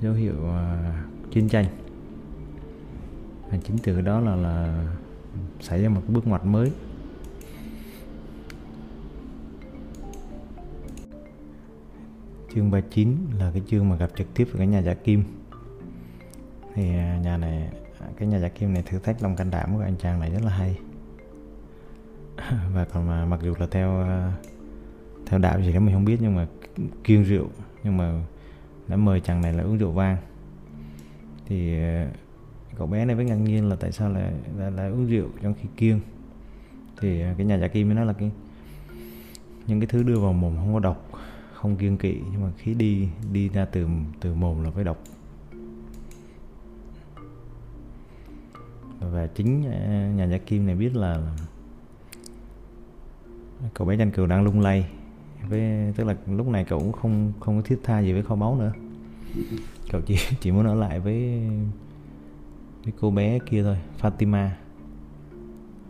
dấu 0.00 0.12
hiệu 0.12 0.34
uh, 0.34 1.30
chiến 1.30 1.48
tranh. 1.48 1.66
Và 3.50 3.58
chính 3.64 3.78
từ 3.78 4.00
đó 4.00 4.20
là 4.20 4.36
là 4.36 4.86
xảy 5.60 5.82
ra 5.82 5.88
một 5.88 6.00
cái 6.06 6.14
bước 6.14 6.26
ngoặt 6.26 6.44
mới. 6.44 6.72
Chương 12.54 12.70
39 12.70 13.16
là 13.38 13.50
cái 13.54 13.62
chương 13.66 13.88
mà 13.88 13.96
gặp 13.96 14.10
trực 14.16 14.34
tiếp 14.34 14.44
với 14.44 14.58
cái 14.58 14.66
nhà 14.66 14.82
giả 14.82 14.94
kim. 14.94 15.24
Thì 16.74 16.94
à, 16.94 17.20
nhà 17.22 17.36
này 17.36 17.68
cái 18.16 18.28
nhà 18.28 18.38
giả 18.38 18.48
kim 18.48 18.74
này 18.74 18.82
thử 18.86 18.98
thách 18.98 19.22
lòng 19.22 19.36
can 19.36 19.50
đảm 19.50 19.74
của 19.74 19.82
anh 19.82 19.96
chàng 19.96 20.20
này 20.20 20.30
rất 20.30 20.42
là 20.44 20.50
hay. 20.50 20.78
và 22.74 22.84
còn 22.84 23.08
mà 23.08 23.24
mặc 23.24 23.40
dù 23.42 23.54
là 23.58 23.66
theo 23.70 23.98
ờ, 23.98 24.32
theo 25.26 25.38
đạo 25.38 25.60
gì 25.60 25.72
đó 25.72 25.80
mình 25.80 25.94
không 25.94 26.04
biết 26.04 26.16
nhưng 26.20 26.36
mà 26.36 26.46
kiêng 27.04 27.22
rượu 27.22 27.46
nhưng 27.84 27.96
mà 27.96 28.22
đã 28.88 28.96
mời 28.96 29.20
chàng 29.20 29.40
này 29.40 29.52
là 29.52 29.62
uống 29.62 29.78
rượu 29.78 29.92
vang. 29.92 30.16
Thì 31.46 31.82
ờ, 31.82 32.06
cậu 32.76 32.86
bé 32.86 33.04
này 33.04 33.16
mới 33.16 33.24
ngạc 33.24 33.34
nhiên 33.34 33.68
là 33.68 33.76
tại 33.76 33.92
sao 33.92 34.12
lại 34.12 34.32
lại, 34.58 34.70
lại 34.70 34.90
uống 34.90 35.06
rượu 35.06 35.28
trong 35.42 35.54
khi 35.54 35.68
kiêng. 35.76 36.00
Thì 37.00 37.20
ờ, 37.20 37.34
cái 37.36 37.46
nhà 37.46 37.58
giả 37.58 37.68
kim 37.68 37.88
mới 37.88 37.94
nói 37.94 38.06
là 38.06 38.12
cái 38.12 38.30
những 39.66 39.80
cái 39.80 39.86
thứ 39.86 40.02
đưa 40.02 40.18
vào 40.18 40.32
mồm 40.32 40.56
không 40.56 40.74
có 40.74 40.80
độc 40.80 41.08
không 41.52 41.76
kiêng 41.76 41.96
kỵ 41.96 42.20
nhưng 42.32 42.42
mà 42.42 42.50
khi 42.58 42.74
đi 42.74 43.08
đi 43.32 43.48
ra 43.48 43.64
từ 43.64 43.86
từ 44.20 44.34
mồm 44.34 44.64
là 44.64 44.70
phải 44.70 44.84
độc. 44.84 44.98
Và 49.00 49.26
chính 49.26 49.60
nhà 50.16 50.24
giả 50.30 50.38
kim 50.38 50.66
này 50.66 50.76
biết 50.76 50.96
là 50.96 51.36
cậu 53.74 53.86
bé 53.86 53.96
tranh 53.96 54.10
cừu 54.10 54.26
đang 54.26 54.44
lung 54.44 54.60
lay. 54.60 54.86
Với 55.48 55.92
tức 55.96 56.04
là 56.04 56.16
lúc 56.26 56.48
này 56.48 56.64
cậu 56.64 56.78
cũng 56.78 56.92
không 56.92 57.32
không 57.40 57.56
có 57.56 57.62
thiết 57.62 57.78
tha 57.82 58.00
gì 58.00 58.12
với 58.12 58.22
kho 58.22 58.36
báu 58.36 58.56
nữa. 58.56 58.72
Cậu 59.90 60.00
chỉ 60.00 60.16
chỉ 60.40 60.52
muốn 60.52 60.66
ở 60.66 60.74
lại 60.74 61.00
với 61.00 61.40
với 62.84 62.92
cô 63.00 63.10
bé 63.10 63.38
kia 63.38 63.62
thôi 63.62 63.78
Fatima. 64.00 64.48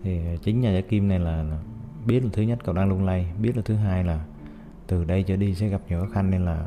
Thì 0.03 0.21
chính 0.43 0.61
nhà 0.61 0.73
giả 0.73 0.81
kim 0.81 1.09
này 1.09 1.19
là, 1.19 1.61
biết 2.07 2.25
là 2.25 2.31
thứ 2.33 2.43
nhất 2.43 2.59
cậu 2.65 2.75
đang 2.75 2.89
lung 2.89 3.05
lay 3.05 3.33
biết 3.41 3.57
là 3.57 3.63
thứ 3.65 3.75
hai 3.75 4.05
là 4.05 4.25
từ 4.87 5.05
đây 5.05 5.23
trở 5.23 5.37
đi 5.37 5.55
sẽ 5.55 5.69
gặp 5.69 5.81
nhiều 5.89 6.01
khó 6.01 6.07
khăn 6.13 6.31
nên 6.31 6.45
là 6.45 6.67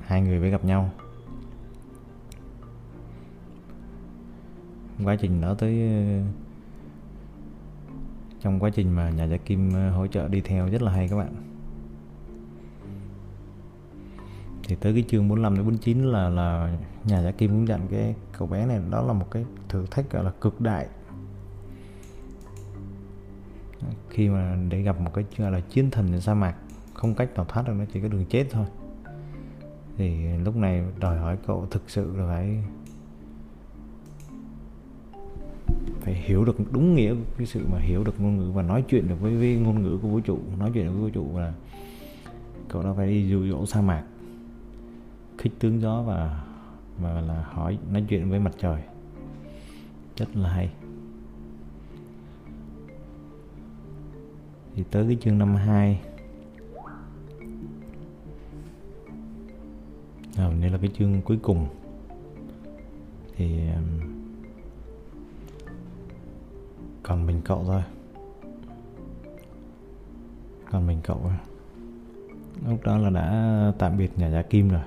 hai 0.00 0.22
người 0.22 0.40
phải 0.40 0.50
gặp 0.50 0.64
nhau. 0.64 0.90
Quá 5.04 5.16
trình 5.16 5.40
đó 5.40 5.54
tới 5.54 5.90
trong 8.44 8.60
quá 8.60 8.70
trình 8.70 8.96
mà 8.96 9.10
nhà 9.10 9.26
gia 9.26 9.36
kim 9.36 9.72
ờ, 9.74 9.90
hỗ 9.90 10.06
trợ 10.06 10.28
đi 10.28 10.40
theo 10.40 10.68
rất 10.68 10.82
là 10.82 10.92
hay 10.92 11.08
các 11.08 11.16
bạn. 11.16 11.34
Thì 14.68 14.76
tới 14.80 14.92
cái 14.94 15.04
chương 15.08 15.28
45 15.28 15.54
đến 15.54 15.64
49 15.64 16.02
là 16.02 16.28
là 16.28 16.76
nhà 17.04 17.22
giả 17.22 17.30
kim 17.30 17.50
cũng 17.50 17.68
dặn 17.68 17.86
cái 17.90 18.14
cậu 18.38 18.48
bé 18.48 18.66
này, 18.66 18.80
đó 18.90 19.02
là 19.02 19.12
một 19.12 19.30
cái 19.30 19.44
thử 19.68 19.86
thách 19.90 20.10
gọi 20.10 20.24
là 20.24 20.30
cực 20.30 20.60
đại. 20.60 20.86
Khi 24.10 24.28
mà 24.28 24.56
để 24.68 24.82
gặp 24.82 25.00
một 25.00 25.10
cái 25.14 25.24
gọi 25.38 25.50
là 25.50 25.60
chiến 25.60 25.90
thần 25.90 26.08
trên 26.08 26.20
sa 26.20 26.34
mạc, 26.34 26.54
không 26.94 27.14
cách 27.14 27.34
nào 27.34 27.44
thoát 27.48 27.66
được, 27.66 27.72
nó 27.78 27.84
chỉ 27.92 28.00
có 28.00 28.08
đường 28.08 28.24
chết 28.24 28.46
thôi. 28.50 28.66
Thì 29.96 30.38
lúc 30.38 30.56
này 30.56 30.84
đòi 31.00 31.18
hỏi 31.18 31.38
cậu 31.46 31.66
thực 31.70 31.90
sự 31.90 32.16
là 32.16 32.26
phải 32.26 32.64
phải 36.00 36.14
hiểu 36.14 36.44
được 36.44 36.72
đúng 36.72 36.94
nghĩa 36.94 37.14
cái 37.38 37.46
sự 37.46 37.66
mà 37.72 37.78
hiểu 37.78 38.04
được 38.04 38.20
ngôn 38.20 38.36
ngữ 38.36 38.50
và 38.50 38.62
nói 38.62 38.84
chuyện 38.88 39.08
được 39.08 39.20
với, 39.20 39.36
với 39.36 39.56
ngôn 39.56 39.82
ngữ 39.82 39.98
của 40.02 40.08
vũ 40.08 40.20
trụ 40.20 40.38
nói 40.58 40.70
chuyện 40.74 40.84
được 40.84 40.92
với 40.92 41.02
vũ 41.02 41.08
trụ 41.08 41.38
là 41.38 41.52
cậu 42.68 42.82
đã 42.82 42.92
phải 42.96 43.06
đi 43.06 43.28
dụ 43.28 43.48
dỗ 43.48 43.66
sa 43.66 43.80
mạc 43.80 44.04
khích 45.38 45.52
tướng 45.58 45.80
gió 45.80 46.02
và 46.02 46.44
và 46.98 47.20
là 47.20 47.44
hỏi 47.50 47.78
nói 47.92 48.04
chuyện 48.08 48.30
với 48.30 48.40
mặt 48.40 48.52
trời. 48.58 48.82
Rất 50.16 50.36
là 50.36 50.48
hay. 50.48 50.70
Thì 54.74 54.84
tới 54.90 55.04
cái 55.06 55.16
chương 55.20 55.38
năm 55.38 55.54
hai. 55.54 56.00
À, 60.36 60.50
đây 60.60 60.70
là 60.70 60.78
cái 60.78 60.90
chương 60.98 61.22
cuối 61.22 61.38
cùng. 61.42 61.66
Thì 63.36 63.58
um, 63.68 64.23
còn 67.04 67.26
mình 67.26 67.40
cậu 67.44 67.64
thôi. 67.64 67.82
Còn 70.70 70.86
mình 70.86 71.00
cậu 71.02 71.20
thôi. 71.22 71.32
Lúc 72.68 72.84
đó 72.84 72.98
là 72.98 73.10
đã 73.10 73.72
tạm 73.78 73.96
biệt 73.96 74.18
nhà 74.18 74.28
nhà 74.28 74.42
kim 74.42 74.68
rồi. 74.68 74.82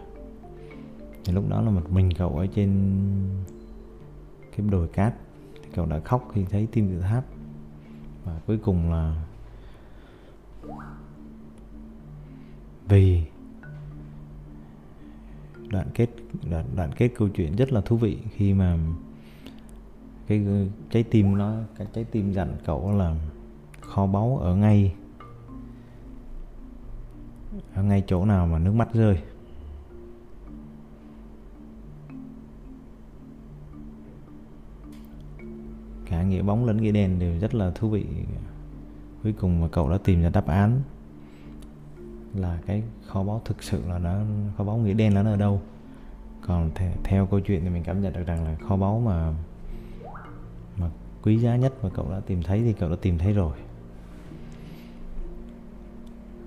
Thì 1.25 1.34
lúc 1.34 1.49
đó 1.49 1.62
là 1.62 1.69
một 1.69 1.91
mình 1.91 2.10
cậu 2.17 2.38
ở 2.38 2.47
trên 2.47 2.71
cái 4.58 4.67
đồi 4.69 4.88
cát. 4.88 5.13
Thì 5.63 5.69
cậu 5.75 5.86
đã 5.86 5.99
khóc 5.99 6.32
khi 6.34 6.45
thấy 6.49 6.67
tim 6.71 6.89
tự 6.89 7.01
tháp. 7.01 7.25
Và 8.25 8.39
cuối 8.47 8.58
cùng 8.58 8.91
là 8.91 9.25
vì 12.88 13.23
đoạn 15.69 15.88
kết 15.93 16.10
đoạn, 16.49 16.65
đoạn 16.75 16.91
kết 16.97 17.12
câu 17.17 17.30
chuyện 17.30 17.56
rất 17.56 17.71
là 17.71 17.82
thú 17.82 17.97
vị 17.97 18.17
khi 18.32 18.53
mà 18.53 18.77
cái 20.27 20.45
trái 20.89 21.03
tim 21.03 21.37
nó 21.37 21.55
cái 21.77 21.87
trái 21.93 22.03
tim 22.03 22.31
dặn 22.31 22.57
cậu 22.65 22.91
là 22.97 23.15
kho 23.81 24.05
báu 24.07 24.37
ở 24.37 24.55
ngay 24.55 24.93
ở 27.73 27.83
ngay 27.83 28.03
chỗ 28.07 28.25
nào 28.25 28.47
mà 28.47 28.59
nước 28.59 28.73
mắt 28.73 28.93
rơi. 28.93 29.17
Cả 36.05 36.23
nghĩa 36.23 36.41
bóng 36.41 36.65
lẫn 36.65 36.77
nghĩa 36.77 36.91
đen 36.91 37.19
đều 37.19 37.39
rất 37.39 37.55
là 37.55 37.71
thú 37.71 37.89
vị. 37.89 38.05
Cuối 39.23 39.33
cùng 39.33 39.61
mà 39.61 39.67
cậu 39.71 39.89
đã 39.89 39.97
tìm 40.03 40.21
ra 40.21 40.29
đáp 40.29 40.47
án 40.47 40.81
là 42.33 42.59
cái 42.65 42.83
kho 43.07 43.23
báu 43.23 43.41
thực 43.45 43.63
sự 43.63 43.81
là 43.87 43.99
nó 43.99 44.19
kho 44.57 44.63
báu 44.63 44.77
nghĩa 44.77 44.93
đen 44.93 45.15
là 45.15 45.23
nó 45.23 45.31
ở 45.31 45.37
đâu. 45.37 45.61
Còn 46.41 46.71
theo, 46.75 46.91
theo 47.03 47.25
câu 47.25 47.39
chuyện 47.39 47.61
thì 47.63 47.69
mình 47.69 47.83
cảm 47.83 48.01
nhận 48.01 48.13
được 48.13 48.23
rằng 48.27 48.45
là 48.45 48.55
kho 48.55 48.77
báu 48.77 48.99
mà 48.99 49.33
quý 51.23 51.38
giá 51.38 51.56
nhất 51.56 51.73
mà 51.84 51.89
cậu 51.93 52.12
đã 52.12 52.19
tìm 52.19 52.43
thấy 52.43 52.63
thì 52.63 52.73
cậu 52.73 52.89
đã 52.89 52.95
tìm 53.01 53.17
thấy 53.17 53.34
rồi. 53.34 53.58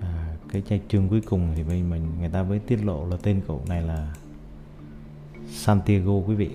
À, 0.01 0.37
cái 0.49 0.63
trang 0.69 0.81
chương 0.89 1.09
cuối 1.09 1.21
cùng 1.21 1.53
thì 1.57 1.63
mình, 1.63 1.91
mình 1.91 2.03
người 2.21 2.29
ta 2.29 2.43
mới 2.43 2.59
tiết 2.59 2.85
lộ 2.85 3.07
là 3.07 3.17
tên 3.23 3.41
cậu 3.47 3.63
này 3.69 3.83
là 3.83 4.15
Santiago 5.49 6.13
quý 6.13 6.35
vị. 6.35 6.51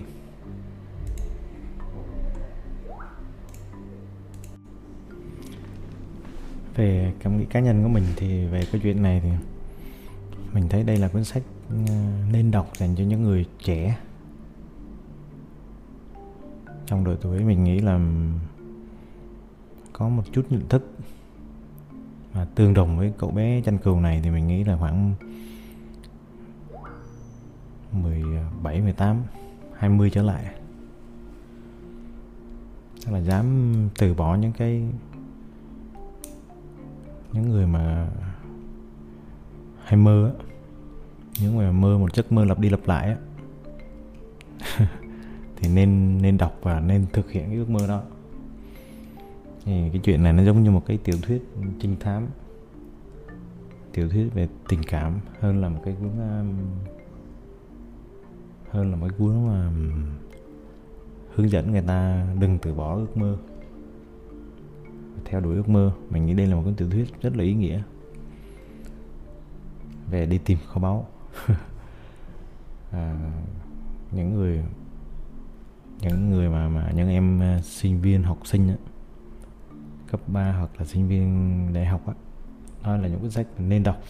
Về 6.75 7.13
cảm 7.19 7.38
nghĩ 7.38 7.45
cá 7.45 7.60
nhân 7.60 7.84
của 7.84 7.89
mình 7.89 8.04
thì 8.15 8.45
về 8.45 8.65
cái 8.71 8.82
chuyện 8.84 9.01
này 9.04 9.21
thì 9.23 9.30
mình 10.54 10.69
thấy 10.69 10.84
đây 10.84 10.97
là 10.97 11.08
cuốn 11.08 11.23
sách 11.23 11.43
ờ, 11.69 11.75
nên 12.32 12.51
đọc 12.51 12.71
dành 12.78 12.95
cho 12.95 13.04
những 13.04 13.23
người 13.23 13.45
trẻ 13.63 13.97
trong 16.86 17.04
độ 17.04 17.15
tuổi 17.21 17.39
mình 17.39 17.63
nghĩ 17.63 17.80
là 17.80 18.00
có 19.93 20.10
một 20.10 20.24
chút 20.32 20.45
nhận 20.50 20.69
thức 20.69 20.91
mà 22.34 22.45
tương 22.56 22.74
đồng 22.74 22.98
với 22.98 23.13
cậu 23.17 23.32
bé 23.32 23.62
tranh 23.62 23.78
cừu 23.78 24.00
này 24.00 24.21
thì 24.24 24.30
mình 24.30 24.48
nghĩ 24.48 24.63
là 24.63 24.78
khoảng 24.78 25.13
17, 27.91 28.82
18, 28.82 29.17
20 29.78 30.10
trở 30.10 30.21
lại. 30.21 30.45
Tức 33.06 33.12
là 33.12 33.19
dám 33.19 33.74
từ 34.00 34.13
bỏ 34.13 34.36
những 34.36 34.54
cái 34.54 34.84
những 37.34 37.50
người 37.50 37.67
mà 37.67 38.08
hay 39.84 39.95
mơ 39.95 40.32
á 40.38 40.45
những 41.39 41.58
người 41.58 41.65
mà 41.65 41.71
mơ 41.71 41.98
một 41.98 42.15
giấc 42.15 42.32
mơ 42.32 42.45
lặp 42.45 42.60
đi 42.60 42.69
lặp 42.69 42.80
lại 42.86 43.08
á 43.08 43.15
thì 45.65 45.73
nên 45.73 46.21
nên 46.21 46.38
đọc 46.38 46.60
và 46.62 46.80
nên 46.80 47.06
thực 47.13 47.32
hiện 47.32 47.45
cái 47.45 47.58
ước 47.58 47.69
mơ 47.69 47.88
đó. 47.88 48.04
Thì 49.65 49.89
cái 49.89 50.01
chuyện 50.04 50.23
này 50.23 50.34
nó 50.34 50.43
giống 50.43 50.63
như 50.63 50.71
một 50.71 50.84
cái 50.86 50.97
tiểu 50.97 51.15
thuyết 51.21 51.43
trinh 51.80 51.95
thám. 51.99 52.28
Tiểu 53.93 54.10
thuyết 54.10 54.34
về 54.34 54.47
tình 54.69 54.84
cảm 54.84 55.19
hơn 55.39 55.62
là 55.62 55.69
một 55.69 55.82
cái 55.86 55.95
cuốn 55.99 56.10
um, 56.10 56.54
hơn 58.69 58.91
là 58.91 58.97
một 58.97 59.08
cái 59.10 59.17
cuốn 59.19 59.47
mà 59.47 59.71
hướng 61.36 61.49
dẫn 61.49 61.71
người 61.71 61.82
ta 61.82 62.28
đừng 62.39 62.58
từ 62.62 62.73
bỏ 62.73 62.95
ước 62.95 63.17
mơ 63.17 63.38
theo 65.25 65.41
đuổi 65.41 65.56
ước 65.56 65.69
mơ. 65.69 65.91
Mình 66.10 66.25
nghĩ 66.25 66.34
đây 66.34 66.47
là 66.47 66.56
một 66.56 66.62
cuốn 66.65 66.75
tiểu 66.75 66.89
thuyết 66.89 67.21
rất 67.21 67.38
là 67.38 67.43
ý 67.43 67.54
nghĩa. 67.54 67.82
Về 70.12 70.25
đi 70.25 70.38
tìm 70.38 70.58
kho 70.67 70.82
báu. 70.82 71.08
À, 72.91 73.17
những 74.12 74.34
người 74.34 74.63
những 76.05 76.29
người 76.29 76.49
mà 76.49 76.69
mà 76.69 76.91
những 76.95 77.09
em 77.09 77.41
à, 77.41 77.61
sinh 77.61 78.01
viên 78.01 78.23
học 78.23 78.37
sinh 78.43 78.69
á, 78.69 78.75
cấp 80.11 80.21
3 80.27 80.51
hoặc 80.51 80.69
là 80.77 80.85
sinh 80.85 81.07
viên 81.07 81.69
đại 81.73 81.85
học 81.85 82.07
á 82.07 82.13
đó 82.83 82.97
là 82.97 83.07
những 83.07 83.19
cuốn 83.19 83.31
sách 83.31 83.47
nên 83.59 83.83
đọc. 83.83 84.01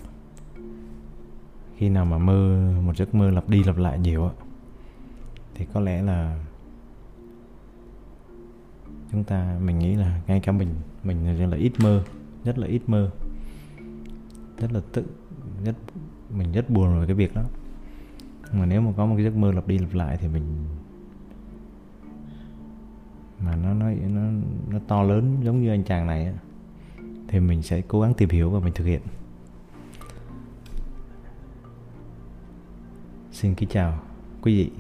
Khi 1.78 1.90
nào 1.90 2.06
mà 2.06 2.18
mơ 2.18 2.72
một 2.86 2.98
giấc 2.98 3.16
mơ 3.16 3.32
lặp 3.32 3.50
đi 3.50 3.64
lặp 3.64 3.78
lại 3.78 4.00
nhiều 4.00 4.24
á 4.24 4.32
thì 5.56 5.66
có 5.74 5.80
lẽ 5.80 6.02
là 6.02 6.40
chúng 9.12 9.24
ta 9.24 9.58
mình 9.62 9.80
nghĩ 9.80 9.96
là 9.96 10.22
ngay 10.28 10.40
cả 10.40 10.52
mình 10.52 10.70
mình 11.04 11.38
rất 11.38 11.46
là 11.46 11.58
ít 11.58 11.72
mơ 11.80 12.04
rất 12.46 12.58
là 12.58 12.68
ít 12.68 12.82
mơ. 12.88 13.12
Rất 14.58 14.72
là 14.72 14.82
tự 14.92 15.04
rất 15.66 15.76
mình 16.30 16.52
rất 16.52 16.70
buồn 16.70 17.00
về 17.00 17.06
cái 17.06 17.16
việc 17.16 17.36
đó. 17.36 17.44
Mà 18.52 18.66
nếu 18.66 18.82
mà 18.82 18.92
có 18.98 19.06
một 19.06 19.16
cái 19.16 19.24
giấc 19.24 19.36
mơ 19.36 19.52
lặp 19.52 19.68
đi 19.68 19.78
lặp 19.78 19.94
lại 19.94 20.18
thì 20.22 20.28
mình 20.28 20.44
mà 23.40 23.56
nó 23.56 23.74
nó 23.74 23.90
nó 23.90 24.22
nó 24.70 24.80
to 24.88 25.04
lớn 25.04 25.38
giống 25.44 25.62
như 25.62 25.70
anh 25.70 25.84
chàng 25.84 26.08
này 26.08 26.34
thì 27.28 27.40
mình 27.40 27.62
sẽ 27.62 27.82
cố 27.82 28.02
gắng 28.02 28.14
tìm 28.14 28.30
hiểu 28.30 28.50
và 28.50 28.60
mình 28.60 28.74
thực 28.74 28.86
hiện. 28.86 29.02
Xin 33.32 33.56
kính 33.56 33.70
chào 33.70 34.00
quý 34.42 34.56
vị. 34.58 34.72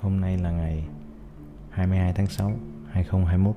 Hôm 0.00 0.20
nay 0.20 0.38
là 0.38 0.50
ngày 0.50 0.84
22 1.70 2.12
tháng 2.12 2.26
6 2.26 2.52
2021 2.90 3.56